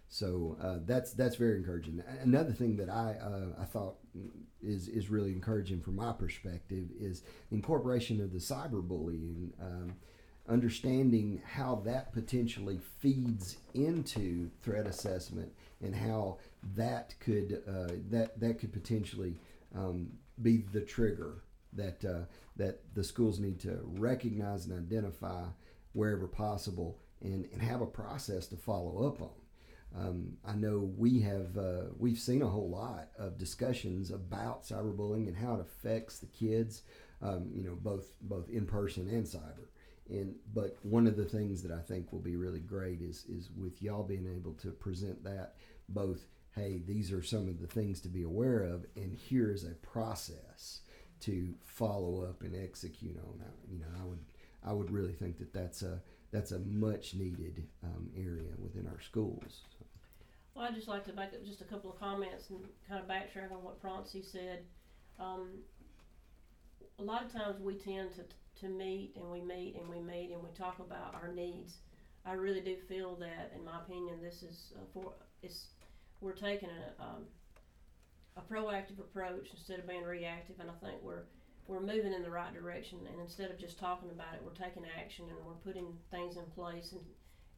So 0.09 0.57
uh, 0.63 0.79
that's 0.87 1.13
that's 1.13 1.37
very 1.37 1.59
encouraging. 1.59 2.03
Another 2.23 2.53
thing 2.53 2.77
that 2.79 2.89
I 2.89 3.17
uh, 3.23 3.61
I 3.61 3.65
thought 3.65 3.97
is 4.63 4.89
is 4.89 5.11
really 5.11 5.33
encouraging 5.33 5.83
from 5.83 5.97
my 5.97 6.13
perspective 6.13 6.89
is 6.99 7.23
the 7.51 7.57
incorporation 7.57 8.21
of 8.23 8.33
the 8.33 8.39
cyberbullying, 8.39 9.51
um, 9.61 9.95
understanding 10.49 11.43
how 11.45 11.83
that 11.85 12.13
potentially 12.13 12.81
feeds 13.01 13.59
into 13.75 14.51
threat 14.63 14.87
assessment 14.87 15.53
and 15.83 15.95
how 15.95 16.39
that 16.75 17.15
could 17.21 17.63
uh, 17.69 17.93
that 18.09 18.41
that 18.41 18.59
could 18.59 18.73
potentially 18.73 19.35
um, 19.77 20.09
be 20.41 20.65
the 20.73 20.81
trigger 20.81 21.43
that 21.73 22.05
uh, 22.05 22.25
that 22.57 22.81
the 22.95 23.05
schools 23.05 23.39
need 23.39 23.61
to 23.61 23.81
recognize 23.85 24.67
and 24.67 24.79
identify 24.79 25.45
wherever 25.93 26.27
possible 26.27 26.99
and, 27.23 27.49
and 27.53 27.63
have 27.63 27.81
a 27.81 27.87
process 27.87 28.47
to 28.49 28.57
follow 28.57 29.07
up 29.07 29.21
on. 29.21 29.31
Um, 29.97 30.37
I 30.47 30.55
know 30.55 30.91
we 30.97 31.21
have 31.21 31.57
uh, 31.57 31.85
we've 31.99 32.19
seen 32.19 32.43
a 32.43 32.49
whole 32.49 32.69
lot 32.69 33.09
of 33.19 33.39
discussions 33.39 34.11
about 34.11 34.65
cyberbullying 34.65 35.29
and 35.29 35.37
how 35.37 35.55
it 35.55 35.61
affects 35.61 36.19
the 36.19 36.27
kids, 36.27 36.83
um, 37.23 37.51
you 37.55 37.65
know, 37.65 37.77
both 37.81 38.13
both 38.21 38.49
in 38.51 38.67
person 38.67 39.09
and 39.09 39.25
cyber. 39.25 39.69
And 40.11 40.35
but 40.55 40.77
one 40.83 41.07
of 41.07 41.17
the 41.17 41.25
things 41.25 41.63
that 41.63 41.73
I 41.73 41.81
think 41.81 42.13
will 42.13 42.21
be 42.21 42.37
really 42.37 42.61
great 42.61 43.01
is 43.01 43.25
is 43.29 43.49
with 43.57 43.83
y'all 43.83 44.03
being 44.03 44.27
able 44.27 44.53
to 44.55 44.71
present 44.71 45.25
that 45.25 45.55
both. 45.89 46.27
Hey, 46.55 46.83
these 46.85 47.13
are 47.13 47.23
some 47.23 47.47
of 47.49 47.61
the 47.61 47.69
things 47.69 48.01
to 48.01 48.09
be 48.09 48.25
aware 48.25 48.65
of, 48.65 48.85
and 48.97 49.15
here 49.15 49.53
is 49.53 49.65
a 49.65 49.75
process 49.75 50.81
to 51.21 51.55
follow 51.65 52.25
up 52.25 52.43
and 52.43 52.55
execute 52.55 53.17
on. 53.17 53.39
That. 53.39 53.55
You 53.71 53.79
know, 53.81 53.87
I 54.01 54.05
would 54.05 54.21
I 54.65 54.73
would 54.73 54.91
really 54.91 55.13
think 55.13 55.39
that 55.39 55.53
that's 55.53 55.83
a 55.83 56.01
that's 56.31 56.53
a 56.53 56.59
much 56.59 57.15
needed 57.15 57.67
um, 57.83 58.11
area 58.17 58.53
within 58.59 58.87
our 58.87 59.01
schools. 59.01 59.63
So. 59.79 59.87
Well, 60.55 60.67
I'd 60.67 60.75
just 60.75 60.89
like 60.89 61.05
to 61.05 61.13
make 61.13 61.31
just 61.47 61.61
a 61.61 61.65
couple 61.65 61.91
of 61.91 62.01
comments 62.01 62.51
and 62.51 62.59
kind 62.89 63.01
of 63.01 63.09
backtrack 63.09 63.53
on 63.53 63.63
what 63.63 63.81
Proncy 63.81 64.23
said. 64.23 64.65
Um, 65.19 65.61
a 66.99 67.03
lot 67.03 67.25
of 67.25 67.33
times 67.33 67.61
we 67.61 67.75
tend 67.75 68.11
to, 68.17 68.25
to 68.61 68.69
meet 68.69 69.13
and 69.17 69.31
we 69.31 69.41
meet 69.41 69.77
and 69.77 69.89
we 69.89 70.01
meet 70.01 70.33
and 70.33 70.43
we 70.43 70.51
talk 70.57 70.81
about 70.81 71.15
our 71.15 71.33
needs. 71.33 71.77
I 72.27 72.33
really 72.33 72.61
do 72.61 72.77
feel 72.89 73.15
that, 73.17 73.53
in 73.57 73.65
my 73.65 73.79
opinion, 73.79 74.21
this 74.21 74.43
is 74.43 74.73
uh, 74.77 74.81
for 74.93 75.13
it's 75.43 75.69
we're 76.21 76.33
taking 76.33 76.69
a 76.69 77.03
um, 77.03 77.27
a 78.39 78.53
proactive 78.53 78.99
approach 79.01 79.49
instead 79.53 79.81
of 79.81 79.89
being 79.89 80.05
reactive, 80.05 80.57
and 80.61 80.71
I 80.71 80.87
think 80.87 81.03
we're 81.03 81.25
we're 81.67 81.81
moving 81.81 82.15
in 82.15 82.23
the 82.23 82.31
right 82.31 82.55
direction, 82.55 82.99
and 83.11 83.21
instead 83.21 83.51
of 83.51 83.59
just 83.59 83.79
talking 83.79 84.09
about 84.11 84.35
it, 84.35 84.41
we're 84.43 84.65
taking 84.65 84.85
action 84.99 85.27
and 85.29 85.37
we're 85.45 85.53
putting 85.53 85.93
things 86.11 86.37
in 86.37 86.45
place, 86.55 86.93
and 86.93 87.03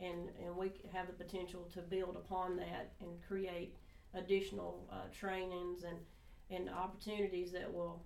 and 0.00 0.30
and 0.44 0.56
we 0.56 0.72
have 0.92 1.06
the 1.06 1.25
potential 1.25 1.68
to 1.75 1.82
build 1.82 2.16
upon 2.16 2.56
that 2.56 2.92
and 3.00 3.10
create 3.28 3.76
additional 4.14 4.88
uh, 4.90 5.06
trainings 5.18 5.84
and 5.84 5.99
and 6.50 6.68
opportunities 6.70 7.52
that 7.52 7.72
will 7.72 8.02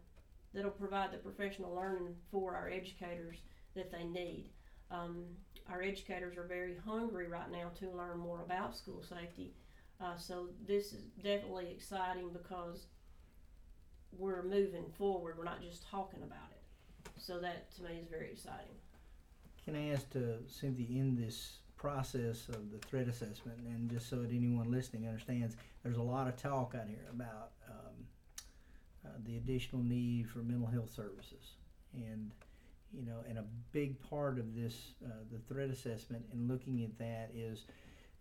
that'll 0.53 0.71
provide 0.71 1.13
the 1.13 1.19
professional 1.19 1.75
learning 1.75 2.15
for 2.31 2.55
our 2.55 2.69
educators 2.69 3.39
that 3.75 3.91
they 3.91 4.05
need. 4.05 4.51
Um, 4.91 5.25
our 5.69 5.83
educators 5.83 6.37
are 6.37 6.47
very 6.47 6.77
hungry 6.85 7.27
right 7.29 7.51
now 7.51 7.71
to 7.81 7.91
learn 7.91 8.19
more 8.19 8.43
about 8.43 8.77
school 8.77 9.03
safety. 9.03 9.55
Uh, 10.01 10.17
so 10.17 10.49
this 10.67 10.93
is 10.93 11.03
definitely 11.23 11.71
exciting 11.71 12.31
because 12.33 12.87
we're 14.19 14.43
moving 14.43 14.85
forward. 14.99 15.37
We're 15.39 15.45
not 15.45 15.63
just 15.63 15.89
talking 15.89 16.23
about 16.23 16.51
it. 16.51 17.11
So 17.21 17.39
that 17.41 17.75
to 17.77 17.83
me 17.83 17.99
is 18.01 18.09
very 18.09 18.31
exciting. 18.31 18.77
Can 19.65 19.77
I 19.77 19.93
ask 19.93 20.11
to 20.11 20.39
Cynthia 20.47 20.87
in 21.01 21.17
this 21.17 21.59
process 21.77 22.49
of 22.49 22.71
the 22.71 22.79
threat 22.87 23.09
assessment, 23.09 23.59
and 23.67 23.91
just 23.91 24.09
so 24.09 24.17
that 24.17 24.31
anyone 24.31 24.71
listening 24.71 25.07
understands, 25.07 25.57
there's 25.83 25.97
a 25.97 26.03
lot 26.03 26.29
of 26.29 26.37
talk 26.37 26.75
out 26.79 26.87
here 26.87 27.07
about 27.11 27.53
um, 27.69 28.07
uh, 29.05 29.09
the 29.25 29.37
additional 29.37 29.83
need 29.83 30.29
for 30.29 30.41
mental 30.41 30.67
health 30.67 30.91
services, 30.95 31.55
and 31.95 32.31
you 32.93 33.05
know, 33.05 33.19
and 33.29 33.39
a 33.39 33.45
big 33.73 34.01
part 34.09 34.39
of 34.39 34.55
this, 34.55 34.93
uh, 35.05 35.09
the 35.33 35.39
threat 35.53 35.71
assessment, 35.71 36.25
and 36.33 36.49
looking 36.49 36.83
at 36.83 36.99
that 36.99 37.31
is. 37.35 37.65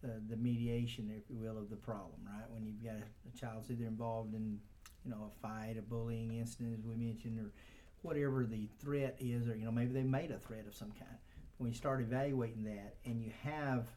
The 0.03 0.35
mediation, 0.35 1.11
if 1.15 1.29
you 1.29 1.37
will, 1.37 1.57
of 1.57 1.69
the 1.69 1.77
problem, 1.77 2.19
right? 2.25 2.49
When 2.49 2.65
you've 2.65 2.83
got 2.83 2.95
a, 2.95 3.29
a 3.29 3.39
child's 3.39 3.71
either 3.71 3.85
involved 3.85 4.33
in, 4.33 4.59
you 5.05 5.11
know, 5.11 5.31
a 5.31 5.41
fight, 5.41 5.75
a 5.77 5.81
bullying 5.81 6.33
incident, 6.33 6.75
as 6.77 6.85
we 6.85 6.95
mentioned, 6.95 7.39
or 7.39 7.51
whatever 8.01 8.45
the 8.45 8.67
threat 8.79 9.15
is, 9.19 9.47
or 9.47 9.55
you 9.55 9.63
know, 9.63 9.71
maybe 9.71 9.93
they 9.93 10.03
made 10.03 10.31
a 10.31 10.37
threat 10.37 10.65
of 10.67 10.75
some 10.75 10.91
kind 10.91 11.17
when 11.57 11.71
you 11.71 11.77
start 11.77 12.01
evaluating 12.01 12.63
that 12.63 12.95
and 13.05 13.21
you 13.21 13.31
have 13.41 13.87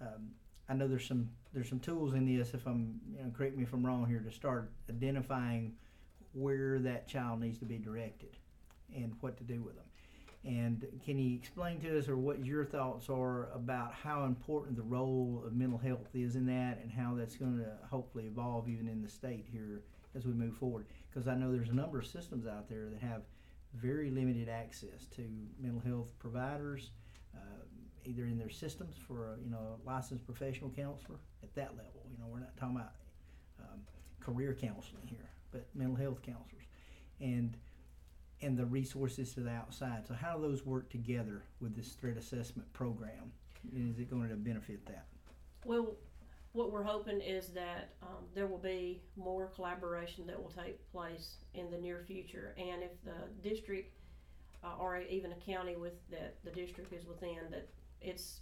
um, 0.00 0.32
I 0.68 0.74
know 0.74 0.88
there's 0.88 1.06
some 1.06 1.30
there's 1.52 1.68
some 1.68 1.80
tools 1.80 2.14
in 2.14 2.26
this 2.26 2.54
if 2.54 2.66
I'm 2.66 3.00
you 3.16 3.22
know 3.22 3.30
correct 3.30 3.56
me 3.56 3.62
if 3.62 3.72
I'm 3.72 3.84
wrong 3.84 4.06
here 4.06 4.20
to 4.20 4.30
start 4.30 4.72
identifying 4.90 5.74
where 6.32 6.78
that 6.80 7.08
child 7.08 7.40
needs 7.40 7.58
to 7.58 7.64
be 7.64 7.78
directed 7.78 8.36
and 8.94 9.14
what 9.20 9.36
to 9.38 9.44
do 9.44 9.62
with 9.62 9.76
them. 9.76 9.84
And 10.44 10.84
can 11.04 11.18
you 11.18 11.36
explain 11.36 11.80
to 11.80 11.98
us 11.98 12.08
or 12.08 12.16
what 12.16 12.44
your 12.44 12.64
thoughts 12.64 13.08
are 13.08 13.50
about 13.54 13.94
how 13.94 14.24
important 14.24 14.76
the 14.76 14.82
role 14.82 15.42
of 15.46 15.52
mental 15.52 15.78
health 15.78 16.08
is 16.14 16.34
in 16.34 16.46
that 16.46 16.80
and 16.82 16.90
how 16.90 17.14
that's 17.14 17.36
going 17.36 17.58
to 17.58 17.72
hopefully 17.88 18.26
evolve 18.26 18.68
even 18.68 18.88
in 18.88 19.02
the 19.02 19.08
state 19.08 19.46
here 19.50 19.82
as 20.16 20.26
we 20.26 20.32
move 20.32 20.56
forward? 20.56 20.86
Because 21.08 21.28
I 21.28 21.34
know 21.34 21.52
there's 21.52 21.68
a 21.68 21.74
number 21.74 21.98
of 22.00 22.06
systems 22.06 22.46
out 22.46 22.68
there 22.68 22.88
that 22.90 23.00
have 23.00 23.22
very 23.74 24.10
limited 24.10 24.48
access 24.48 25.06
to 25.14 25.22
mental 25.60 25.80
health 25.80 26.12
providers, 26.18 26.90
uh, 27.36 27.64
either 28.04 28.24
in 28.24 28.36
their 28.36 28.50
systems 28.50 28.96
for 29.06 29.34
a, 29.34 29.36
you 29.42 29.50
know 29.50 29.78
licensed 29.86 30.26
professional 30.26 30.70
counselor 30.70 31.18
at 31.42 31.54
that 31.54 31.70
level. 31.76 32.02
You 32.10 32.18
know, 32.18 32.26
we're 32.28 32.40
not 32.40 32.56
talking 32.56 32.76
about 32.76 32.92
um, 33.60 33.80
career 34.20 34.56
counseling 34.60 35.06
here, 35.06 35.30
but 35.52 35.66
mental 35.74 35.96
health 35.96 36.20
counselors, 36.22 36.64
and 37.20 37.56
and 38.42 38.56
the 38.56 38.66
resources 38.66 39.32
to 39.34 39.40
the 39.40 39.50
outside. 39.50 40.06
So 40.06 40.14
how 40.14 40.36
do 40.36 40.42
those 40.42 40.66
work 40.66 40.90
together 40.90 41.44
with 41.60 41.76
this 41.76 41.92
threat 41.92 42.16
assessment 42.16 42.72
program? 42.72 43.32
And 43.74 43.92
is 43.92 44.00
it 44.00 44.10
going 44.10 44.28
to 44.28 44.34
benefit 44.34 44.84
that? 44.86 45.06
Well, 45.64 45.94
what 46.52 46.70
we're 46.70 46.82
hoping 46.82 47.20
is 47.20 47.48
that 47.48 47.94
um, 48.02 48.24
there 48.34 48.46
will 48.46 48.58
be 48.58 49.00
more 49.16 49.46
collaboration 49.54 50.26
that 50.26 50.40
will 50.40 50.50
take 50.50 50.90
place 50.92 51.36
in 51.54 51.70
the 51.70 51.78
near 51.78 52.04
future. 52.06 52.54
And 52.58 52.82
if 52.82 52.90
the 53.04 53.48
district 53.48 53.94
uh, 54.64 54.76
or 54.78 54.98
even 54.98 55.32
a 55.32 55.36
county 55.36 55.76
with 55.76 55.94
that 56.10 56.36
the 56.44 56.50
district 56.50 56.92
is 56.92 57.06
within, 57.06 57.38
that 57.50 57.68
it's 58.00 58.40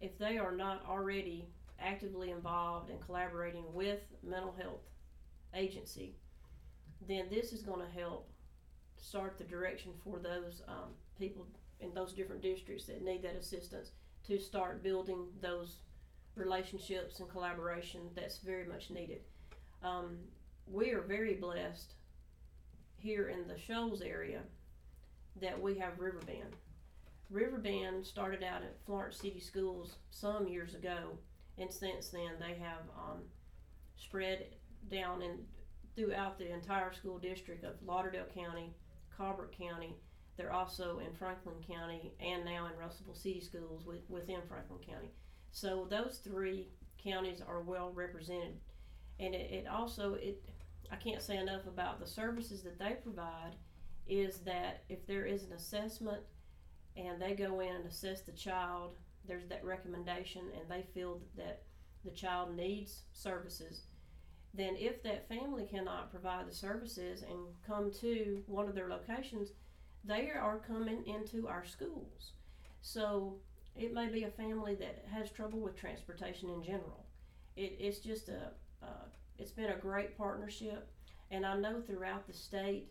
if 0.00 0.18
they 0.18 0.38
are 0.38 0.52
not 0.52 0.84
already 0.88 1.46
actively 1.80 2.30
involved 2.30 2.90
and 2.90 3.00
collaborating 3.00 3.64
with 3.72 4.00
mental 4.22 4.54
health 4.60 4.82
agency, 5.54 6.14
then 7.08 7.26
this 7.30 7.52
is 7.52 7.62
going 7.62 7.80
to 7.80 7.98
help 7.98 8.29
start 9.00 9.38
the 9.38 9.44
direction 9.44 9.92
for 10.04 10.18
those 10.18 10.62
um, 10.68 10.90
people 11.18 11.46
in 11.80 11.94
those 11.94 12.12
different 12.12 12.42
districts 12.42 12.84
that 12.86 13.02
need 13.02 13.22
that 13.22 13.36
assistance 13.36 13.92
to 14.26 14.38
start 14.38 14.82
building 14.82 15.26
those 15.40 15.76
relationships 16.36 17.20
and 17.20 17.28
collaboration 17.28 18.00
that's 18.14 18.38
very 18.38 18.66
much 18.66 18.90
needed. 18.90 19.20
Um, 19.82 20.18
we 20.66 20.90
are 20.90 21.00
very 21.00 21.34
blessed 21.34 21.94
here 22.96 23.28
in 23.28 23.48
the 23.48 23.58
Shoals 23.58 24.02
area 24.02 24.40
that 25.40 25.60
we 25.60 25.78
have 25.78 25.98
Riverbend. 25.98 26.56
Riverbend 27.30 28.06
started 28.06 28.42
out 28.42 28.62
at 28.62 28.84
Florence 28.84 29.16
City 29.16 29.40
Schools 29.40 29.96
some 30.10 30.48
years 30.48 30.74
ago, 30.74 31.18
and 31.58 31.72
since 31.72 32.08
then 32.08 32.32
they 32.38 32.54
have 32.54 32.82
um, 32.96 33.22
spread 33.96 34.46
down 34.90 35.22
and 35.22 35.38
throughout 35.96 36.38
the 36.38 36.52
entire 36.52 36.92
school 36.92 37.18
district 37.18 37.64
of 37.64 37.74
Lauderdale 37.84 38.26
County, 38.34 38.74
Colbert 39.20 39.54
County. 39.56 39.96
They're 40.36 40.52
also 40.52 41.00
in 41.00 41.14
Franklin 41.14 41.56
County 41.68 42.12
and 42.20 42.44
now 42.44 42.66
in 42.66 42.78
Russellville 42.78 43.14
City 43.14 43.40
Schools 43.40 43.84
with, 43.84 44.00
within 44.08 44.40
Franklin 44.48 44.78
County. 44.80 45.10
So 45.52 45.86
those 45.90 46.20
three 46.24 46.68
counties 47.02 47.42
are 47.46 47.60
well 47.60 47.92
represented, 47.92 48.58
and 49.18 49.34
it, 49.34 49.50
it 49.50 49.66
also 49.68 50.14
it 50.14 50.42
I 50.90 50.96
can't 50.96 51.22
say 51.22 51.36
enough 51.36 51.66
about 51.66 52.00
the 52.00 52.06
services 52.06 52.62
that 52.62 52.78
they 52.78 52.96
provide. 53.02 53.56
Is 54.08 54.38
that 54.40 54.84
if 54.88 55.06
there 55.06 55.24
is 55.24 55.44
an 55.44 55.52
assessment 55.52 56.22
and 56.96 57.20
they 57.20 57.34
go 57.34 57.60
in 57.60 57.76
and 57.76 57.86
assess 57.86 58.22
the 58.22 58.32
child, 58.32 58.94
there's 59.26 59.46
that 59.48 59.64
recommendation, 59.64 60.42
and 60.58 60.68
they 60.68 60.84
feel 60.94 61.20
that 61.36 61.62
the 62.04 62.10
child 62.10 62.56
needs 62.56 63.02
services, 63.12 63.82
then 64.52 64.74
if 64.76 65.02
that 65.02 65.28
family 65.28 65.64
cannot 65.64 66.10
provide 66.10 66.48
the 66.48 66.54
services 66.54 67.22
and 67.22 67.38
come 67.66 67.90
to 68.00 68.42
one 68.46 68.68
of 68.68 68.74
their 68.74 68.88
locations, 68.88 69.50
they 70.04 70.30
are 70.30 70.58
coming 70.58 71.06
into 71.06 71.46
our 71.46 71.64
schools. 71.64 72.32
So 72.80 73.36
it 73.76 73.94
may 73.94 74.08
be 74.08 74.24
a 74.24 74.30
family 74.30 74.74
that 74.76 75.04
has 75.10 75.30
trouble 75.30 75.60
with 75.60 75.76
transportation 75.76 76.50
in 76.50 76.62
general. 76.62 77.06
It, 77.56 77.76
it's 77.78 77.98
just 77.98 78.28
a, 78.28 78.50
uh, 78.82 79.06
it's 79.38 79.52
been 79.52 79.70
a 79.70 79.76
great 79.76 80.16
partnership, 80.16 80.88
and 81.30 81.46
I 81.46 81.56
know 81.56 81.80
throughout 81.80 82.26
the 82.26 82.32
state 82.32 82.90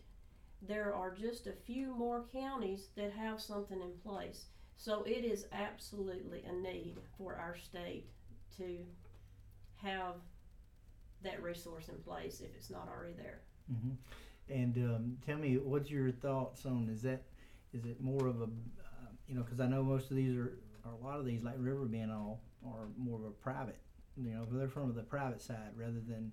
there 0.62 0.94
are 0.94 1.14
just 1.14 1.46
a 1.46 1.52
few 1.52 1.94
more 1.94 2.24
counties 2.32 2.88
that 2.96 3.12
have 3.12 3.40
something 3.40 3.80
in 3.80 3.92
place. 4.04 4.46
So 4.76 5.02
it 5.02 5.24
is 5.24 5.46
absolutely 5.52 6.42
a 6.48 6.52
need 6.52 6.96
for 7.18 7.34
our 7.36 7.56
state 7.56 8.06
to 8.56 8.78
have 9.76 10.14
that 11.22 11.42
resource 11.42 11.88
in 11.88 11.96
place 11.96 12.40
if 12.40 12.54
it's 12.56 12.70
not 12.70 12.88
already 12.88 13.14
there. 13.14 13.40
Mm-hmm. 13.72 14.52
And 14.52 14.76
um, 14.78 15.16
tell 15.24 15.36
me, 15.36 15.58
what's 15.58 15.90
your 15.90 16.10
thoughts 16.10 16.66
on 16.66 16.88
is 16.92 17.02
that 17.02 17.22
is 17.72 17.84
it 17.84 18.00
more 18.00 18.26
of 18.26 18.40
a 18.40 18.44
uh, 18.44 19.10
you 19.28 19.34
know 19.34 19.42
because 19.42 19.60
I 19.60 19.66
know 19.66 19.82
most 19.82 20.10
of 20.10 20.16
these 20.16 20.36
are 20.36 20.58
or 20.84 20.92
a 20.92 21.04
lot 21.04 21.18
of 21.18 21.26
these, 21.26 21.42
like 21.42 21.56
Riverbend, 21.58 22.10
all 22.10 22.42
are 22.66 22.88
more 22.96 23.18
of 23.18 23.24
a 23.24 23.30
private. 23.30 23.78
You 24.16 24.32
know, 24.32 24.46
they're 24.50 24.68
from 24.68 24.92
the 24.94 25.02
private 25.02 25.40
side 25.40 25.70
rather 25.76 26.00
than 26.06 26.32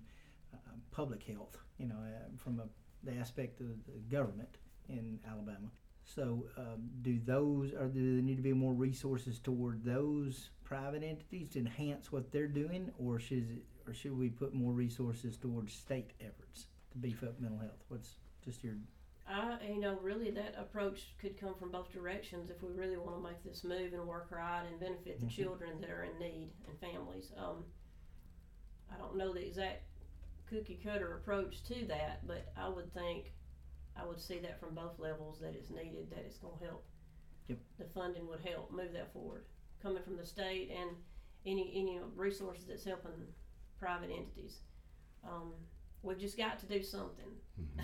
uh, 0.52 0.58
public 0.90 1.22
health. 1.22 1.56
You 1.78 1.88
know, 1.88 1.96
uh, 1.96 2.36
from 2.36 2.60
a, 2.60 2.64
the 3.04 3.16
aspect 3.18 3.60
of 3.60 3.68
the 3.86 3.98
government 4.10 4.56
in 4.88 5.18
Alabama. 5.28 5.70
So, 6.04 6.46
um, 6.56 6.88
do 7.02 7.20
those 7.24 7.72
or 7.74 7.86
do 7.86 8.14
there 8.14 8.22
need 8.22 8.36
to 8.36 8.42
be 8.42 8.54
more 8.54 8.72
resources 8.72 9.38
toward 9.38 9.84
those 9.84 10.50
private 10.64 11.02
entities 11.02 11.50
to 11.50 11.58
enhance 11.58 12.10
what 12.10 12.32
they're 12.32 12.48
doing, 12.48 12.90
or 12.98 13.18
should 13.18 13.50
it, 13.50 13.64
or 13.88 13.94
should 13.94 14.16
we 14.16 14.28
put 14.28 14.52
more 14.54 14.72
resources 14.72 15.36
towards 15.36 15.72
state 15.72 16.10
efforts 16.20 16.66
to 16.92 16.98
beef 16.98 17.22
up 17.22 17.40
mental 17.40 17.58
health? 17.58 17.82
What's 17.88 18.16
just 18.44 18.62
your 18.62 18.74
I, 19.30 19.58
you 19.68 19.78
know, 19.78 19.98
really 20.02 20.30
that 20.30 20.54
approach 20.58 21.14
could 21.18 21.38
come 21.38 21.54
from 21.54 21.70
both 21.70 21.92
directions 21.92 22.48
if 22.50 22.62
we 22.62 22.72
really 22.72 22.96
want 22.96 23.14
to 23.16 23.22
make 23.22 23.42
this 23.44 23.62
move 23.62 23.92
and 23.92 24.06
work 24.06 24.28
right 24.30 24.64
and 24.66 24.80
benefit 24.80 25.20
the 25.20 25.26
Mhm. 25.26 25.30
children 25.30 25.80
that 25.82 25.90
are 25.90 26.04
in 26.04 26.18
need 26.18 26.50
and 26.66 26.78
families. 26.78 27.30
Um, 27.36 27.66
I 28.90 28.96
don't 28.96 29.16
know 29.16 29.34
the 29.34 29.46
exact 29.46 29.82
cookie 30.46 30.80
cutter 30.82 31.16
approach 31.16 31.62
to 31.64 31.84
that, 31.88 32.26
but 32.26 32.52
I 32.56 32.68
would 32.68 32.90
think 32.94 33.34
I 33.96 34.06
would 34.06 34.20
see 34.20 34.38
that 34.38 34.60
from 34.60 34.74
both 34.74 34.98
levels 34.98 35.40
that 35.40 35.54
it's 35.54 35.70
needed, 35.70 36.08
that 36.10 36.20
it's 36.20 36.38
going 36.38 36.56
to 36.60 36.64
help. 36.64 36.86
Yep. 37.48 37.58
The 37.78 37.84
funding 37.86 38.28
would 38.28 38.40
help 38.40 38.70
move 38.70 38.92
that 38.92 39.12
forward, 39.12 39.44
coming 39.82 40.02
from 40.04 40.16
the 40.16 40.24
state 40.24 40.70
and 40.70 40.96
any 41.44 41.70
any 41.74 41.98
resources 42.14 42.64
that's 42.66 42.84
helping 42.84 43.34
private 43.80 44.10
entities. 44.10 44.58
Um, 45.24 45.52
we've 46.02 46.18
just 46.18 46.36
got 46.36 46.58
to 46.60 46.66
do 46.66 46.82
something. 46.82 47.26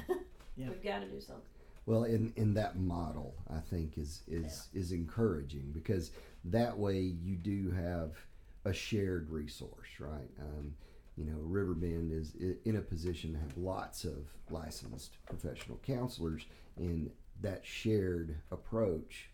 Yeah. 0.56 0.68
We've 0.68 0.84
got 0.84 1.00
to 1.00 1.06
do 1.08 1.20
something. 1.20 1.42
Well, 1.86 2.04
in, 2.04 2.32
in 2.36 2.54
that 2.54 2.78
model, 2.78 3.34
I 3.52 3.58
think 3.58 3.98
is 3.98 4.22
is 4.26 4.68
is 4.72 4.92
encouraging 4.92 5.72
because 5.72 6.12
that 6.44 6.78
way 6.78 7.00
you 7.00 7.36
do 7.36 7.70
have 7.72 8.12
a 8.64 8.72
shared 8.72 9.28
resource, 9.30 9.88
right? 9.98 10.30
Um, 10.40 10.74
you 11.16 11.24
know, 11.24 11.38
Riverbend 11.40 12.12
is 12.12 12.34
in 12.64 12.76
a 12.76 12.80
position 12.80 13.32
to 13.32 13.38
have 13.38 13.56
lots 13.56 14.04
of 14.04 14.28
licensed 14.50 15.16
professional 15.26 15.78
counselors, 15.84 16.46
and 16.76 17.10
that 17.42 17.66
shared 17.66 18.36
approach 18.50 19.28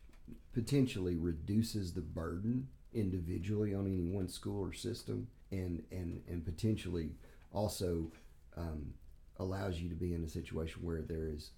potentially 0.53 1.17
reduces 1.17 1.93
the 1.93 2.01
burden 2.01 2.67
individually 2.93 3.75
on 3.75 3.87
any 3.87 4.03
one 4.03 4.29
school 4.29 4.61
or 4.65 4.73
system, 4.73 5.29
and 5.51 5.83
and 5.91 6.23
and 6.29 6.45
potentially 6.45 7.17
also 7.53 8.11
um, 8.57 8.93
allows 9.39 9.79
you 9.79 9.89
to 9.89 9.95
be 9.95 10.15
in 10.15 10.23
a 10.25 10.29
situation 10.29 10.83
where 10.83 11.03
there 11.03 11.27
is 11.27 11.51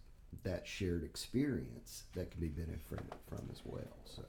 that 0.44 0.66
shared 0.66 1.04
experience 1.04 2.04
that 2.14 2.30
can 2.30 2.40
be 2.40 2.48
benefited 2.48 2.80
from, 2.88 3.36
from 3.36 3.48
as 3.52 3.60
well. 3.64 3.98
So 4.04 4.22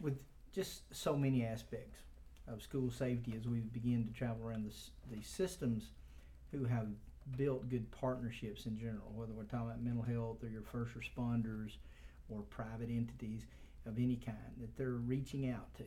with 0.00 0.18
just 0.52 0.82
so 0.94 1.16
many 1.16 1.44
aspects 1.44 1.98
of 2.46 2.62
school 2.62 2.90
safety 2.90 3.34
as 3.36 3.48
we 3.48 3.60
begin 3.60 4.06
to 4.06 4.12
travel 4.12 4.46
around 4.46 4.64
the, 4.64 5.16
these 5.16 5.26
systems 5.26 5.90
who 6.52 6.64
have 6.64 6.86
built 7.36 7.68
good 7.68 7.90
partnerships 7.90 8.66
in 8.66 8.76
general, 8.76 9.10
whether 9.14 9.32
we're 9.32 9.44
talking 9.44 9.66
about 9.66 9.82
mental 9.82 10.02
health 10.02 10.44
or 10.44 10.48
your 10.48 10.62
first 10.62 10.92
responders 10.94 11.76
or 12.28 12.42
private 12.42 12.90
entities 12.90 13.46
of 13.86 13.98
any 13.98 14.16
kind, 14.16 14.36
that 14.60 14.76
they're 14.76 14.90
reaching 14.90 15.48
out 15.50 15.74
to 15.74 15.84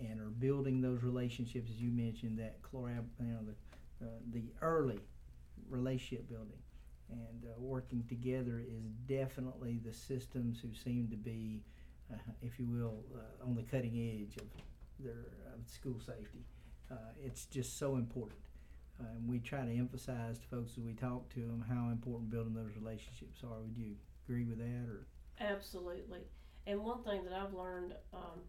and 0.00 0.20
are 0.20 0.30
building 0.30 0.80
those 0.80 1.02
relationships, 1.02 1.70
as 1.70 1.80
you 1.80 1.90
mentioned, 1.90 2.38
that 2.38 2.58
you 2.72 2.80
know, 3.20 3.38
the, 3.44 4.06
uh, 4.06 4.08
the 4.32 4.44
early 4.62 5.00
relationship 5.68 6.28
building 6.28 6.58
and 7.10 7.44
uh, 7.44 7.60
working 7.60 8.04
together 8.08 8.60
is 8.60 8.84
definitely 9.06 9.80
the 9.84 9.92
systems 9.92 10.60
who 10.60 10.72
seem 10.72 11.08
to 11.08 11.16
be, 11.16 11.62
uh, 12.12 12.16
if 12.40 12.58
you 12.58 12.66
will, 12.66 13.04
uh, 13.14 13.46
on 13.46 13.54
the 13.54 13.62
cutting 13.62 13.96
edge 13.96 14.36
of 14.36 14.46
their 14.98 15.26
school 15.66 15.98
safety. 15.98 16.44
Uh, 16.90 16.94
it's 17.24 17.46
just 17.46 17.78
so 17.78 17.96
important. 17.96 18.38
Uh, 19.00 19.06
and 19.16 19.28
we 19.28 19.38
try 19.38 19.64
to 19.64 19.72
emphasize 19.72 20.38
to 20.38 20.46
folks 20.48 20.72
as 20.76 20.84
we 20.84 20.92
talk 20.92 21.28
to 21.30 21.40
them 21.40 21.64
how 21.68 21.88
important 21.90 22.30
building 22.30 22.54
those 22.54 22.72
relationships 22.76 23.42
are. 23.42 23.60
Would 23.60 23.76
you 23.76 23.94
agree 24.26 24.44
with 24.44 24.58
that, 24.58 24.88
or 24.88 25.06
Absolutely. 25.40 26.20
And 26.66 26.80
one 26.84 27.02
thing 27.02 27.24
that 27.24 27.32
I've 27.32 27.54
learned 27.54 27.94
um, 28.12 28.40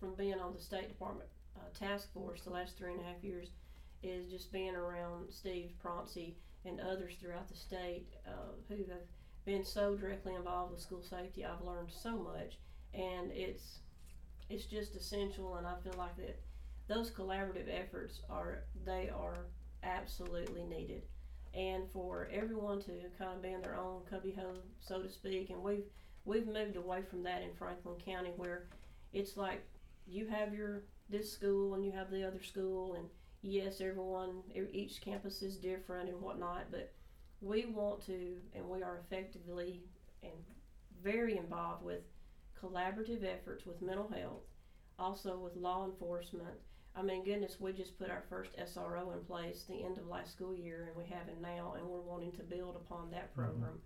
from 0.00 0.14
being 0.14 0.40
on 0.40 0.54
the 0.54 0.60
State 0.60 0.88
Department 0.88 1.28
uh, 1.56 1.78
task 1.78 2.12
force 2.12 2.42
the 2.42 2.50
last 2.50 2.76
three 2.76 2.92
and 2.92 3.00
a 3.00 3.04
half 3.04 3.22
years 3.22 3.48
is 4.02 4.30
just 4.30 4.52
being 4.52 4.74
around 4.74 5.26
Steve 5.30 5.70
Proncy 5.80 6.36
and 6.64 6.80
others 6.80 7.14
throughout 7.20 7.48
the 7.48 7.56
state 7.56 8.06
uh, 8.26 8.52
who 8.68 8.76
have 8.76 9.06
been 9.44 9.64
so 9.64 9.94
directly 9.96 10.34
involved 10.34 10.72
with 10.72 10.80
school 10.80 11.02
safety. 11.02 11.44
I've 11.44 11.64
learned 11.64 11.88
so 11.90 12.16
much, 12.16 12.58
and 12.94 13.30
it's 13.32 13.80
it's 14.50 14.66
just 14.66 14.94
essential. 14.94 15.56
And 15.56 15.66
I 15.66 15.74
feel 15.82 15.94
like 15.96 16.16
that 16.16 16.38
those 16.86 17.10
collaborative 17.10 17.68
efforts 17.68 18.20
are 18.30 18.64
they 18.84 19.08
are 19.08 19.46
absolutely 19.82 20.64
needed, 20.64 21.02
and 21.54 21.84
for 21.92 22.28
everyone 22.32 22.80
to 22.82 22.92
kind 23.18 23.34
of 23.34 23.42
be 23.42 23.52
in 23.52 23.62
their 23.62 23.76
own 23.76 24.02
cubbyhole, 24.10 24.62
so 24.80 25.02
to 25.02 25.08
speak. 25.08 25.50
And 25.50 25.62
we've 25.62 25.84
we've 26.24 26.46
moved 26.46 26.76
away 26.76 27.02
from 27.08 27.22
that 27.24 27.42
in 27.42 27.54
Franklin 27.58 27.96
County, 28.04 28.30
where 28.36 28.66
it's 29.12 29.36
like 29.36 29.64
you 30.08 30.26
have 30.26 30.54
your 30.54 30.84
this 31.10 31.32
school 31.32 31.74
and 31.74 31.84
you 31.84 31.92
have 31.92 32.10
the 32.10 32.26
other 32.26 32.42
school, 32.42 32.94
and 32.94 33.06
yes, 33.42 33.80
everyone, 33.80 34.42
each 34.72 35.00
campus 35.00 35.42
is 35.42 35.56
different 35.56 36.08
and 36.08 36.20
whatnot, 36.20 36.66
but 36.70 36.92
we 37.40 37.66
want 37.66 38.04
to, 38.06 38.36
and 38.54 38.68
we 38.68 38.82
are 38.82 39.00
effectively 39.04 39.82
and 40.22 40.32
very 41.02 41.36
involved 41.36 41.84
with 41.84 42.00
collaborative 42.60 43.24
efforts 43.24 43.64
with 43.64 43.80
mental 43.80 44.08
health, 44.08 44.42
also 44.98 45.38
with 45.38 45.56
law 45.56 45.84
enforcement. 45.84 46.58
I 46.96 47.02
mean, 47.02 47.24
goodness, 47.24 47.60
we 47.60 47.72
just 47.72 47.98
put 47.98 48.10
our 48.10 48.24
first 48.28 48.56
SRO 48.58 49.12
in 49.12 49.24
place 49.24 49.64
the 49.68 49.84
end 49.84 49.98
of 49.98 50.08
last 50.08 50.32
school 50.32 50.54
year, 50.54 50.88
and 50.88 50.96
we 50.96 51.08
have 51.14 51.28
it 51.28 51.40
now, 51.40 51.74
and 51.78 51.86
we're 51.86 52.00
wanting 52.00 52.32
to 52.32 52.42
build 52.42 52.74
upon 52.74 53.10
that 53.12 53.30
mm-hmm. 53.30 53.42
program. 53.42 53.78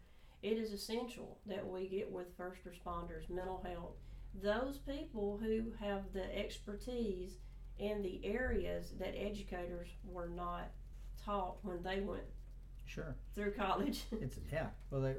It 0.42 0.56
is 0.56 0.72
essential 0.72 1.38
that 1.46 1.66
we 1.66 1.88
get 1.88 2.10
with 2.10 2.36
first 2.36 2.62
responders, 2.64 3.28
mental 3.28 3.62
health, 3.64 3.96
those 4.40 4.78
people 4.78 5.38
who 5.42 5.72
have 5.80 6.12
the 6.12 6.38
expertise 6.38 7.36
in 7.78 8.02
the 8.02 8.20
areas 8.24 8.92
that 8.98 9.14
educators 9.16 9.88
were 10.04 10.28
not 10.28 10.70
taught 11.24 11.56
when 11.62 11.82
they 11.82 12.00
went 12.00 12.22
sure? 12.86 13.16
through 13.34 13.52
college. 13.52 14.04
It's 14.20 14.38
yeah. 14.52 14.68
Well, 14.90 15.00
they 15.02 15.14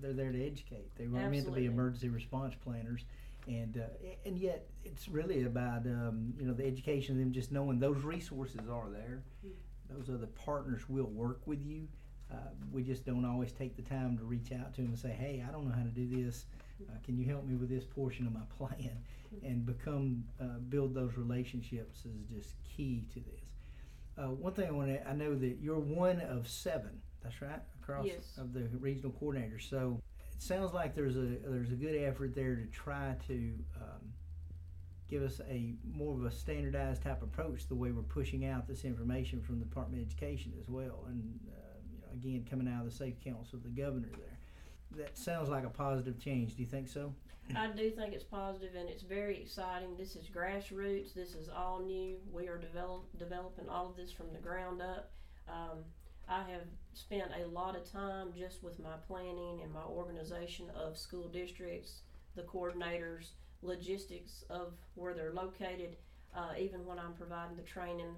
they're 0.00 0.12
there 0.12 0.32
to 0.32 0.46
educate. 0.46 0.94
They 0.96 1.06
were 1.06 1.20
meant 1.28 1.46
to 1.46 1.52
be 1.52 1.66
emergency 1.66 2.08
response 2.08 2.54
planners, 2.54 3.04
and 3.46 3.78
uh, 3.78 4.06
and 4.24 4.38
yet 4.38 4.66
it's 4.84 5.08
really 5.08 5.44
about 5.44 5.86
um, 5.86 6.34
you 6.38 6.46
know 6.46 6.54
the 6.54 6.66
education 6.66 7.16
of 7.16 7.20
them 7.20 7.32
just 7.32 7.52
knowing 7.52 7.78
those 7.78 8.02
resources 8.02 8.68
are 8.70 8.88
there. 8.90 9.22
Mm. 9.44 9.50
Those 9.90 10.10
other 10.10 10.26
partners 10.26 10.88
will 10.88 11.06
work 11.06 11.40
with 11.46 11.64
you. 11.64 11.86
Uh, 12.30 12.36
we 12.72 12.82
just 12.82 13.06
don't 13.06 13.24
always 13.24 13.52
take 13.52 13.76
the 13.76 13.82
time 13.82 14.18
to 14.18 14.24
reach 14.24 14.50
out 14.50 14.74
to 14.74 14.82
them 14.82 14.90
and 14.90 14.98
say, 14.98 15.10
"Hey, 15.10 15.44
I 15.46 15.52
don't 15.52 15.68
know 15.68 15.74
how 15.74 15.84
to 15.84 15.90
do 15.90 16.24
this. 16.24 16.46
Uh, 16.88 16.92
can 17.04 17.16
you 17.16 17.24
help 17.26 17.44
me 17.46 17.54
with 17.54 17.68
this 17.68 17.84
portion 17.84 18.26
of 18.26 18.32
my 18.32 18.40
plan?" 18.58 18.98
And 19.42 19.64
become 19.66 20.24
uh, 20.40 20.58
build 20.68 20.94
those 20.94 21.16
relationships 21.16 22.04
is 22.04 22.26
just 22.30 22.54
key 22.64 23.06
to 23.14 23.20
this. 23.20 23.40
Uh, 24.18 24.30
one 24.30 24.52
thing 24.54 24.66
I 24.68 24.72
want 24.72 24.88
to 24.88 25.06
I 25.08 25.12
know 25.14 25.34
that 25.34 25.58
you're 25.60 25.78
one 25.78 26.20
of 26.20 26.48
seven. 26.48 27.00
That's 27.22 27.40
right 27.42 27.60
across 27.82 28.06
Yes. 28.06 28.38
of 28.38 28.52
the 28.52 28.68
regional 28.78 29.12
coordinators. 29.12 29.68
So 29.68 30.00
it 30.34 30.42
sounds 30.42 30.72
like 30.72 30.94
there's 30.94 31.16
a 31.16 31.36
there's 31.46 31.72
a 31.72 31.76
good 31.76 31.96
effort 31.96 32.34
there 32.34 32.54
to 32.54 32.66
try 32.66 33.16
to 33.26 33.52
um, 33.76 34.12
give 35.08 35.22
us 35.22 35.40
a 35.48 35.74
more 35.84 36.14
of 36.14 36.24
a 36.24 36.30
standardized 36.30 37.02
type 37.02 37.22
approach 37.22 37.66
the 37.68 37.74
way 37.74 37.90
we're 37.90 38.02
pushing 38.02 38.46
out 38.46 38.66
this 38.66 38.84
information 38.84 39.40
from 39.42 39.58
the 39.58 39.64
Department 39.64 40.02
of 40.02 40.08
Education 40.08 40.52
as 40.60 40.68
well, 40.68 41.04
and 41.08 41.38
uh, 41.48 41.78
you 41.92 41.98
know, 42.00 42.06
again 42.12 42.46
coming 42.48 42.68
out 42.72 42.84
of 42.84 42.90
the 42.90 42.96
Safe 42.96 43.14
Council 43.22 43.56
of 43.58 43.62
the 43.64 43.68
governor 43.70 44.08
there. 44.12 44.35
That 44.96 45.16
sounds 45.18 45.48
like 45.48 45.64
a 45.64 45.70
positive 45.70 46.18
change. 46.18 46.56
Do 46.56 46.62
you 46.62 46.68
think 46.68 46.88
so? 46.88 47.12
I 47.54 47.68
do 47.68 47.90
think 47.90 48.12
it's 48.12 48.24
positive 48.24 48.74
and 48.74 48.88
it's 48.88 49.02
very 49.02 49.40
exciting. 49.40 49.96
This 49.96 50.16
is 50.16 50.28
grassroots. 50.28 51.14
This 51.14 51.34
is 51.34 51.48
all 51.48 51.80
new. 51.80 52.16
We 52.32 52.48
are 52.48 52.58
develop, 52.58 53.04
developing 53.18 53.68
all 53.68 53.88
of 53.88 53.96
this 53.96 54.10
from 54.10 54.32
the 54.32 54.38
ground 54.38 54.82
up. 54.82 55.12
Um, 55.48 55.84
I 56.28 56.42
have 56.50 56.66
spent 56.94 57.30
a 57.40 57.46
lot 57.46 57.76
of 57.76 57.90
time 57.90 58.32
just 58.36 58.64
with 58.64 58.80
my 58.80 58.96
planning 59.06 59.60
and 59.62 59.72
my 59.72 59.84
organization 59.84 60.70
of 60.74 60.98
school 60.98 61.28
districts, 61.28 62.00
the 62.34 62.42
coordinators, 62.42 63.30
logistics 63.62 64.44
of 64.50 64.72
where 64.94 65.14
they're 65.14 65.32
located, 65.32 65.96
uh, 66.34 66.52
even 66.58 66.84
when 66.84 66.98
I'm 66.98 67.12
providing 67.12 67.56
the 67.56 67.62
training, 67.62 68.14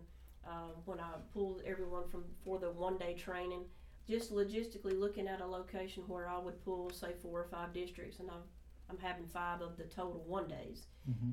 uh, 0.46 0.70
when 0.86 1.00
I 1.00 1.10
pull 1.34 1.60
everyone 1.66 2.08
from 2.08 2.24
for 2.44 2.58
the 2.58 2.70
one 2.70 2.96
day 2.96 3.14
training, 3.14 3.64
just 4.08 4.32
logistically 4.32 4.98
looking 4.98 5.28
at 5.28 5.40
a 5.40 5.46
location 5.46 6.04
where 6.06 6.28
I 6.28 6.38
would 6.38 6.64
pull, 6.64 6.90
say, 6.90 7.12
four 7.22 7.40
or 7.40 7.48
five 7.50 7.72
districts, 7.72 8.20
and 8.20 8.30
I've 8.30 8.46
I'm 8.90 8.98
having 8.98 9.26
five 9.26 9.60
of 9.60 9.76
the 9.76 9.84
total 9.84 10.24
one 10.26 10.48
days. 10.48 10.86
Mm-hmm. 11.08 11.30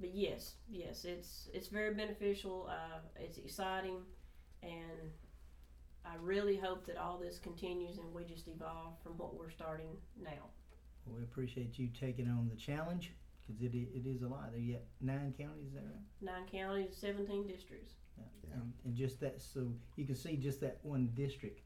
But 0.00 0.14
yes, 0.14 0.54
yes, 0.68 1.04
it's 1.04 1.48
it's 1.52 1.68
very 1.68 1.94
beneficial. 1.94 2.68
Uh, 2.70 3.00
it's 3.16 3.38
exciting, 3.38 3.98
and 4.62 5.10
I 6.04 6.14
really 6.20 6.56
hope 6.56 6.86
that 6.86 6.96
all 6.96 7.18
this 7.18 7.38
continues 7.38 7.98
and 7.98 8.12
we 8.14 8.24
just 8.24 8.48
evolve 8.48 8.94
from 9.02 9.18
what 9.18 9.34
we're 9.34 9.50
starting 9.50 9.96
now. 10.22 10.50
Well, 11.04 11.16
we 11.16 11.22
appreciate 11.22 11.78
you 11.78 11.88
taking 11.98 12.28
on 12.28 12.48
the 12.48 12.56
challenge 12.56 13.12
because 13.46 13.62
it, 13.62 13.74
it 13.74 14.06
is 14.06 14.22
a 14.22 14.28
lot. 14.28 14.52
There 14.52 14.60
yet 14.60 14.84
nine 15.00 15.34
counties 15.36 15.72
there. 15.72 15.82
Nine 16.20 16.46
counties, 16.50 16.96
seventeen 16.96 17.46
districts. 17.46 17.94
Yeah. 18.16 18.24
Yeah. 18.48 18.54
And, 18.54 18.72
and 18.84 18.94
just 18.94 19.20
that, 19.20 19.40
so 19.40 19.72
you 19.96 20.06
can 20.06 20.14
see 20.14 20.36
just 20.36 20.60
that 20.60 20.78
one 20.82 21.10
district 21.14 21.60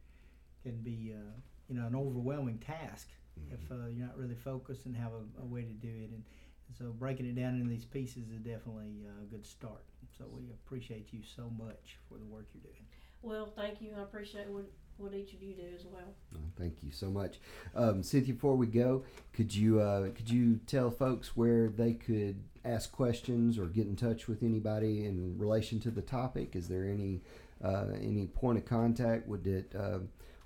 can 0.62 0.79
be, 0.83 1.14
uh, 1.14 1.33
you 1.68 1.77
know, 1.79 1.87
an 1.87 1.96
overwhelming 1.96 2.59
task 2.59 3.09
if 3.51 3.70
uh, 3.70 3.87
you're 3.90 4.07
not 4.07 4.16
really 4.18 4.35
focused 4.35 4.87
and 4.87 4.96
have 4.96 5.12
a, 5.12 5.42
a 5.42 5.44
way 5.46 5.62
to 5.62 5.73
do 5.73 5.88
it. 5.88 6.11
And, 6.11 6.23
and 6.68 6.77
so 6.79 6.87
breaking 6.99 7.27
it 7.27 7.35
down 7.35 7.55
into 7.55 7.68
these 7.68 7.85
pieces 7.85 8.31
is 8.31 8.40
definitely 8.40 9.07
uh, 9.07 9.23
a 9.23 9.27
good 9.27 9.46
start. 9.46 9.85
So 10.16 10.25
we 10.37 10.51
appreciate 10.51 11.09
you 11.12 11.20
so 11.25 11.51
much 11.59 11.99
for 12.09 12.18
the 12.18 12.27
work 12.27 12.46
you're 12.53 12.62
doing. 12.62 12.85
Well, 13.23 13.53
thank 13.57 13.81
you. 13.81 13.90
I 13.99 14.03
appreciate 14.03 14.49
what 14.49 14.64
what 14.96 15.14
each 15.14 15.33
of 15.33 15.42
you 15.42 15.55
do 15.55 15.62
as 15.75 15.87
well. 15.87 16.14
Oh, 16.35 16.38
thank 16.59 16.83
you 16.83 16.92
so 16.92 17.11
much, 17.11 17.38
um, 17.75 18.03
Cynthia. 18.03 18.35
Before 18.35 18.55
we 18.55 18.66
go, 18.66 19.05
could 19.33 19.55
you 19.55 19.81
uh, 19.81 20.11
could 20.11 20.29
you 20.29 20.61
tell 20.66 20.90
folks 20.90 21.37
where 21.37 21.68
they 21.68 21.94
could 21.94 22.42
ask 22.64 22.92
questions 22.92 23.59
or 23.59 23.66
get 23.66 23.87
in 23.87 23.96
touch 23.96 24.29
with 24.29 24.42
anybody 24.42 25.07
in 25.07 25.38
relation 25.38 25.81
to 25.81 25.90
the 25.90 26.03
topic? 26.03 26.55
Is 26.55 26.68
there 26.68 26.85
any 26.85 27.23
uh, 27.64 27.87
any 27.94 28.27
point 28.27 28.59
of 28.59 28.66
contact? 28.66 29.27
Would 29.27 29.46
it 29.46 29.75
uh, 29.79 30.01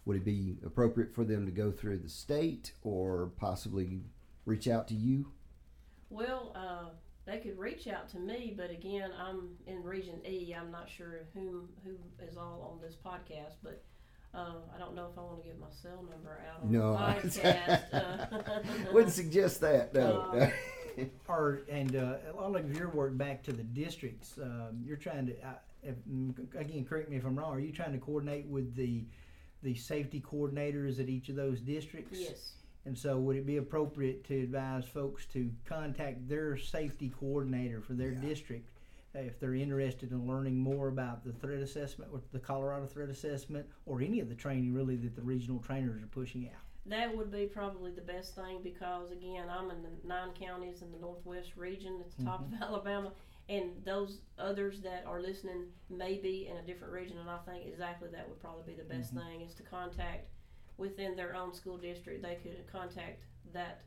would 0.07 0.17
it 0.17 0.25
be 0.25 0.57
appropriate 0.65 1.15
for 1.15 1.25
them 1.25 1.47
to 1.47 1.53
go 1.53 1.71
through 1.71 1.99
the 1.99 2.09
state 2.09 2.73
or 2.83 3.31
possibly 3.39 4.03
reach 4.45 4.69
out 4.69 4.87
to 4.89 4.95
you? 4.95 5.27
Well, 6.11 6.53
uh, 6.55 6.91
they 7.27 7.39
could 7.39 7.59
reach 7.59 7.89
out 7.89 8.09
to 8.11 8.19
me, 8.19 8.55
but 8.57 8.71
again, 8.71 9.11
I'm 9.19 9.51
in 9.67 9.83
Region 9.83 10.21
E. 10.27 10.55
I'm 10.59 10.71
not 10.71 10.89
sure 10.91 11.21
whom 11.33 11.69
who 11.85 11.93
is 12.25 12.37
all 12.37 12.71
on 12.75 12.87
this 12.87 12.97
podcast, 13.05 13.55
but 13.63 13.83
uh, 14.35 14.57
I 14.75 14.79
don't 14.79 14.95
know 14.95 15.09
if 15.11 15.17
I 15.19 15.23
want 15.23 15.43
to 15.43 15.49
give 15.49 15.59
my 15.59 15.69
cell 15.71 16.05
number 16.11 16.43
out 16.53 16.63
on 16.65 16.71
No, 16.71 16.93
the 16.93 16.99
podcast. 17.41 17.95
uh, 17.95 18.61
Wouldn't 18.93 19.13
suggest 19.15 19.61
that. 19.63 19.95
No. 19.95 20.51
Uh, 20.99 21.05
Or 21.27 21.63
and 21.69 21.97
uh, 21.97 22.19
a 22.33 22.41
lot 22.41 22.55
of 22.61 22.73
your 22.79 22.89
work 22.91 23.19
back 23.19 23.43
to 23.45 23.53
the 23.53 23.65
districts. 23.65 24.39
Um, 24.41 24.81
you're 24.85 24.97
trying 24.97 25.27
to, 25.27 25.33
uh, 25.45 25.55
if, 25.83 25.97
again, 26.57 26.85
correct 26.85 27.11
me 27.11 27.17
if 27.17 27.25
I'm 27.25 27.37
wrong. 27.37 27.53
Are 27.53 27.59
you 27.59 27.73
trying 27.73 27.91
to 27.95 27.99
coordinate 27.99 28.47
with 28.47 28.77
the 28.77 29.05
the 29.65 29.75
safety 29.75 30.21
coordinators 30.21 31.01
at 31.01 31.09
each 31.09 31.29
of 31.29 31.37
those 31.37 31.61
districts? 31.61 32.21
Yes. 32.21 32.53
And 32.87 32.97
so, 32.97 33.17
would 33.19 33.37
it 33.37 33.47
be 33.47 33.57
appropriate 33.57 34.25
to 34.25 34.43
advise 34.43 34.85
folks 34.85 35.25
to 35.33 35.51
contact 35.65 36.29
their 36.29 36.57
safety 36.59 37.11
coordinator 37.19 37.81
for 37.81 37.95
their 37.95 38.13
Yeah. 38.13 38.21
district 38.21 38.71
uh, 39.17 39.21
if 39.21 39.41
they're 39.41 39.55
interested 39.55 40.11
in 40.13 40.27
learning 40.27 40.59
more 40.59 40.89
about 40.89 41.25
the 41.25 41.33
threat 41.33 41.61
assessment, 41.61 42.11
or 42.13 42.21
the 42.33 42.39
Colorado 42.39 42.85
threat 42.87 43.09
assessment, 43.09 43.67
or 43.87 44.03
any 44.03 44.21
of 44.21 44.29
the 44.29 44.35
training 44.35 44.75
really 44.75 44.97
that 44.97 45.17
the 45.17 45.23
regional 45.23 45.61
trainers 45.61 46.03
are 46.03 46.09
pushing 46.09 46.47
out? 46.49 46.61
That 46.87 47.17
would 47.17 47.33
be 47.33 47.47
probably 47.47 47.93
the 47.93 48.03
best 48.03 48.35
thing 48.35 48.61
because 48.63 49.11
again, 49.13 49.49
I'm 49.49 49.71
in 49.71 49.83
the 49.83 49.89
nine 50.07 50.31
counties 50.39 50.83
in 50.83 50.93
the 50.93 50.99
northwest 50.99 51.57
region 51.57 51.99
at 52.01 52.15
the 52.19 52.25
top 52.25 52.41
of 52.53 52.61
Alabama, 52.61 53.13
and 53.49 53.71
those 53.85 54.21
others 54.39 54.81
that 54.81 55.05
are 55.07 55.21
listening 55.21 55.67
may 55.91 56.17
be 56.17 56.49
in 56.51 56.57
a 56.57 56.63
different 56.63 56.93
region. 56.93 57.19
And 57.19 57.29
I 57.29 57.39
think 57.39 57.67
exactly 57.67 58.09
that 58.13 58.29
would 58.29 58.41
probably 58.41 58.75
be 58.75 58.81
the 58.81 58.89
best 58.89 59.13
thing 59.13 59.43
is 59.43 59.55
to 59.55 59.63
contact 59.63 60.29
within 60.77 61.15
their 61.15 61.37
own 61.37 61.53
school 61.53 61.77
district. 61.77 62.23
They 62.23 62.37
could 62.37 62.65
contact 62.73 63.23
that 63.53 63.83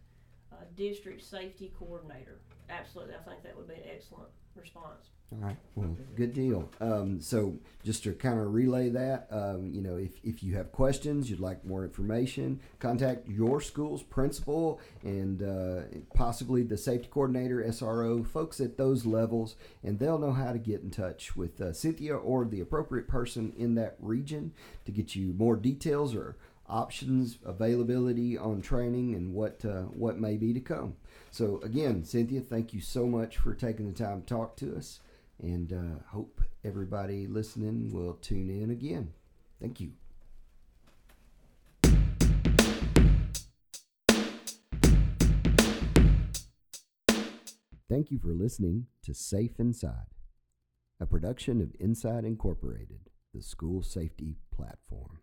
uh, 0.51 0.57
district 0.75 1.23
safety 1.23 1.73
coordinator. 1.77 2.39
Absolutely, 2.69 3.15
I 3.15 3.29
think 3.29 3.43
that 3.43 3.57
would 3.57 3.67
be 3.67 3.75
an 3.75 3.89
excellent 3.93 4.29
response. 4.55 5.09
All 5.29 5.39
right. 5.39 5.57
Well, 5.75 5.97
good 6.15 6.33
deal. 6.33 6.69
Um, 6.79 7.19
so 7.19 7.57
just 7.83 8.03
to 8.03 8.13
kind 8.13 8.39
of 8.39 8.53
relay 8.53 8.87
that, 8.89 9.27
um, 9.29 9.71
you 9.73 9.81
know, 9.81 9.97
if, 9.97 10.11
if 10.23 10.41
you 10.41 10.55
have 10.55 10.71
questions, 10.71 11.29
you'd 11.29 11.41
like 11.41 11.65
more 11.65 11.83
information, 11.83 12.61
contact 12.79 13.27
your 13.27 13.59
school's 13.59 14.03
principal 14.03 14.79
and 15.03 15.43
uh, 15.43 15.97
possibly 16.13 16.63
the 16.63 16.77
safety 16.77 17.09
coordinator, 17.11 17.61
SRO, 17.61 18.25
folks 18.25 18.61
at 18.61 18.77
those 18.77 19.05
levels, 19.05 19.57
and 19.83 19.99
they'll 19.99 20.17
know 20.17 20.31
how 20.31 20.53
to 20.53 20.59
get 20.59 20.81
in 20.81 20.91
touch 20.91 21.35
with 21.35 21.59
uh, 21.59 21.73
Cynthia 21.73 22.15
or 22.15 22.45
the 22.45 22.61
appropriate 22.61 23.09
person 23.09 23.51
in 23.57 23.75
that 23.75 23.97
region 23.99 24.53
to 24.85 24.93
get 24.93 25.13
you 25.13 25.33
more 25.37 25.57
details 25.57 26.15
or 26.15 26.37
options, 26.69 27.37
availability 27.45 28.37
on 28.37 28.61
training, 28.61 29.13
and 29.15 29.33
what 29.33 29.63
uh, 29.65 29.83
what 29.83 30.19
may 30.19 30.37
be 30.37 30.53
to 30.53 30.59
come. 30.59 30.95
So 31.31 31.59
again, 31.63 32.03
Cynthia, 32.03 32.41
thank 32.41 32.73
you 32.73 32.81
so 32.81 33.07
much 33.07 33.37
for 33.37 33.53
taking 33.53 33.87
the 33.87 33.97
time 33.97 34.21
to 34.21 34.27
talk 34.27 34.55
to 34.57 34.75
us, 34.75 34.99
and 35.41 35.71
uh, 35.73 36.03
hope 36.07 36.41
everybody 36.63 37.27
listening 37.27 37.91
will 37.91 38.13
tune 38.15 38.49
in 38.49 38.71
again. 38.71 39.13
Thank 39.61 39.79
you. 39.79 39.91
Thank 47.89 48.11
you 48.11 48.19
for 48.19 48.33
listening 48.33 48.87
to 49.03 49.13
Safe 49.13 49.59
Inside, 49.59 50.11
a 50.99 51.05
production 51.05 51.61
of 51.61 51.73
Inside 51.79 52.25
Incorporated, 52.25 53.09
the 53.33 53.41
school 53.41 53.81
safety 53.81 54.35
platform. 54.53 55.19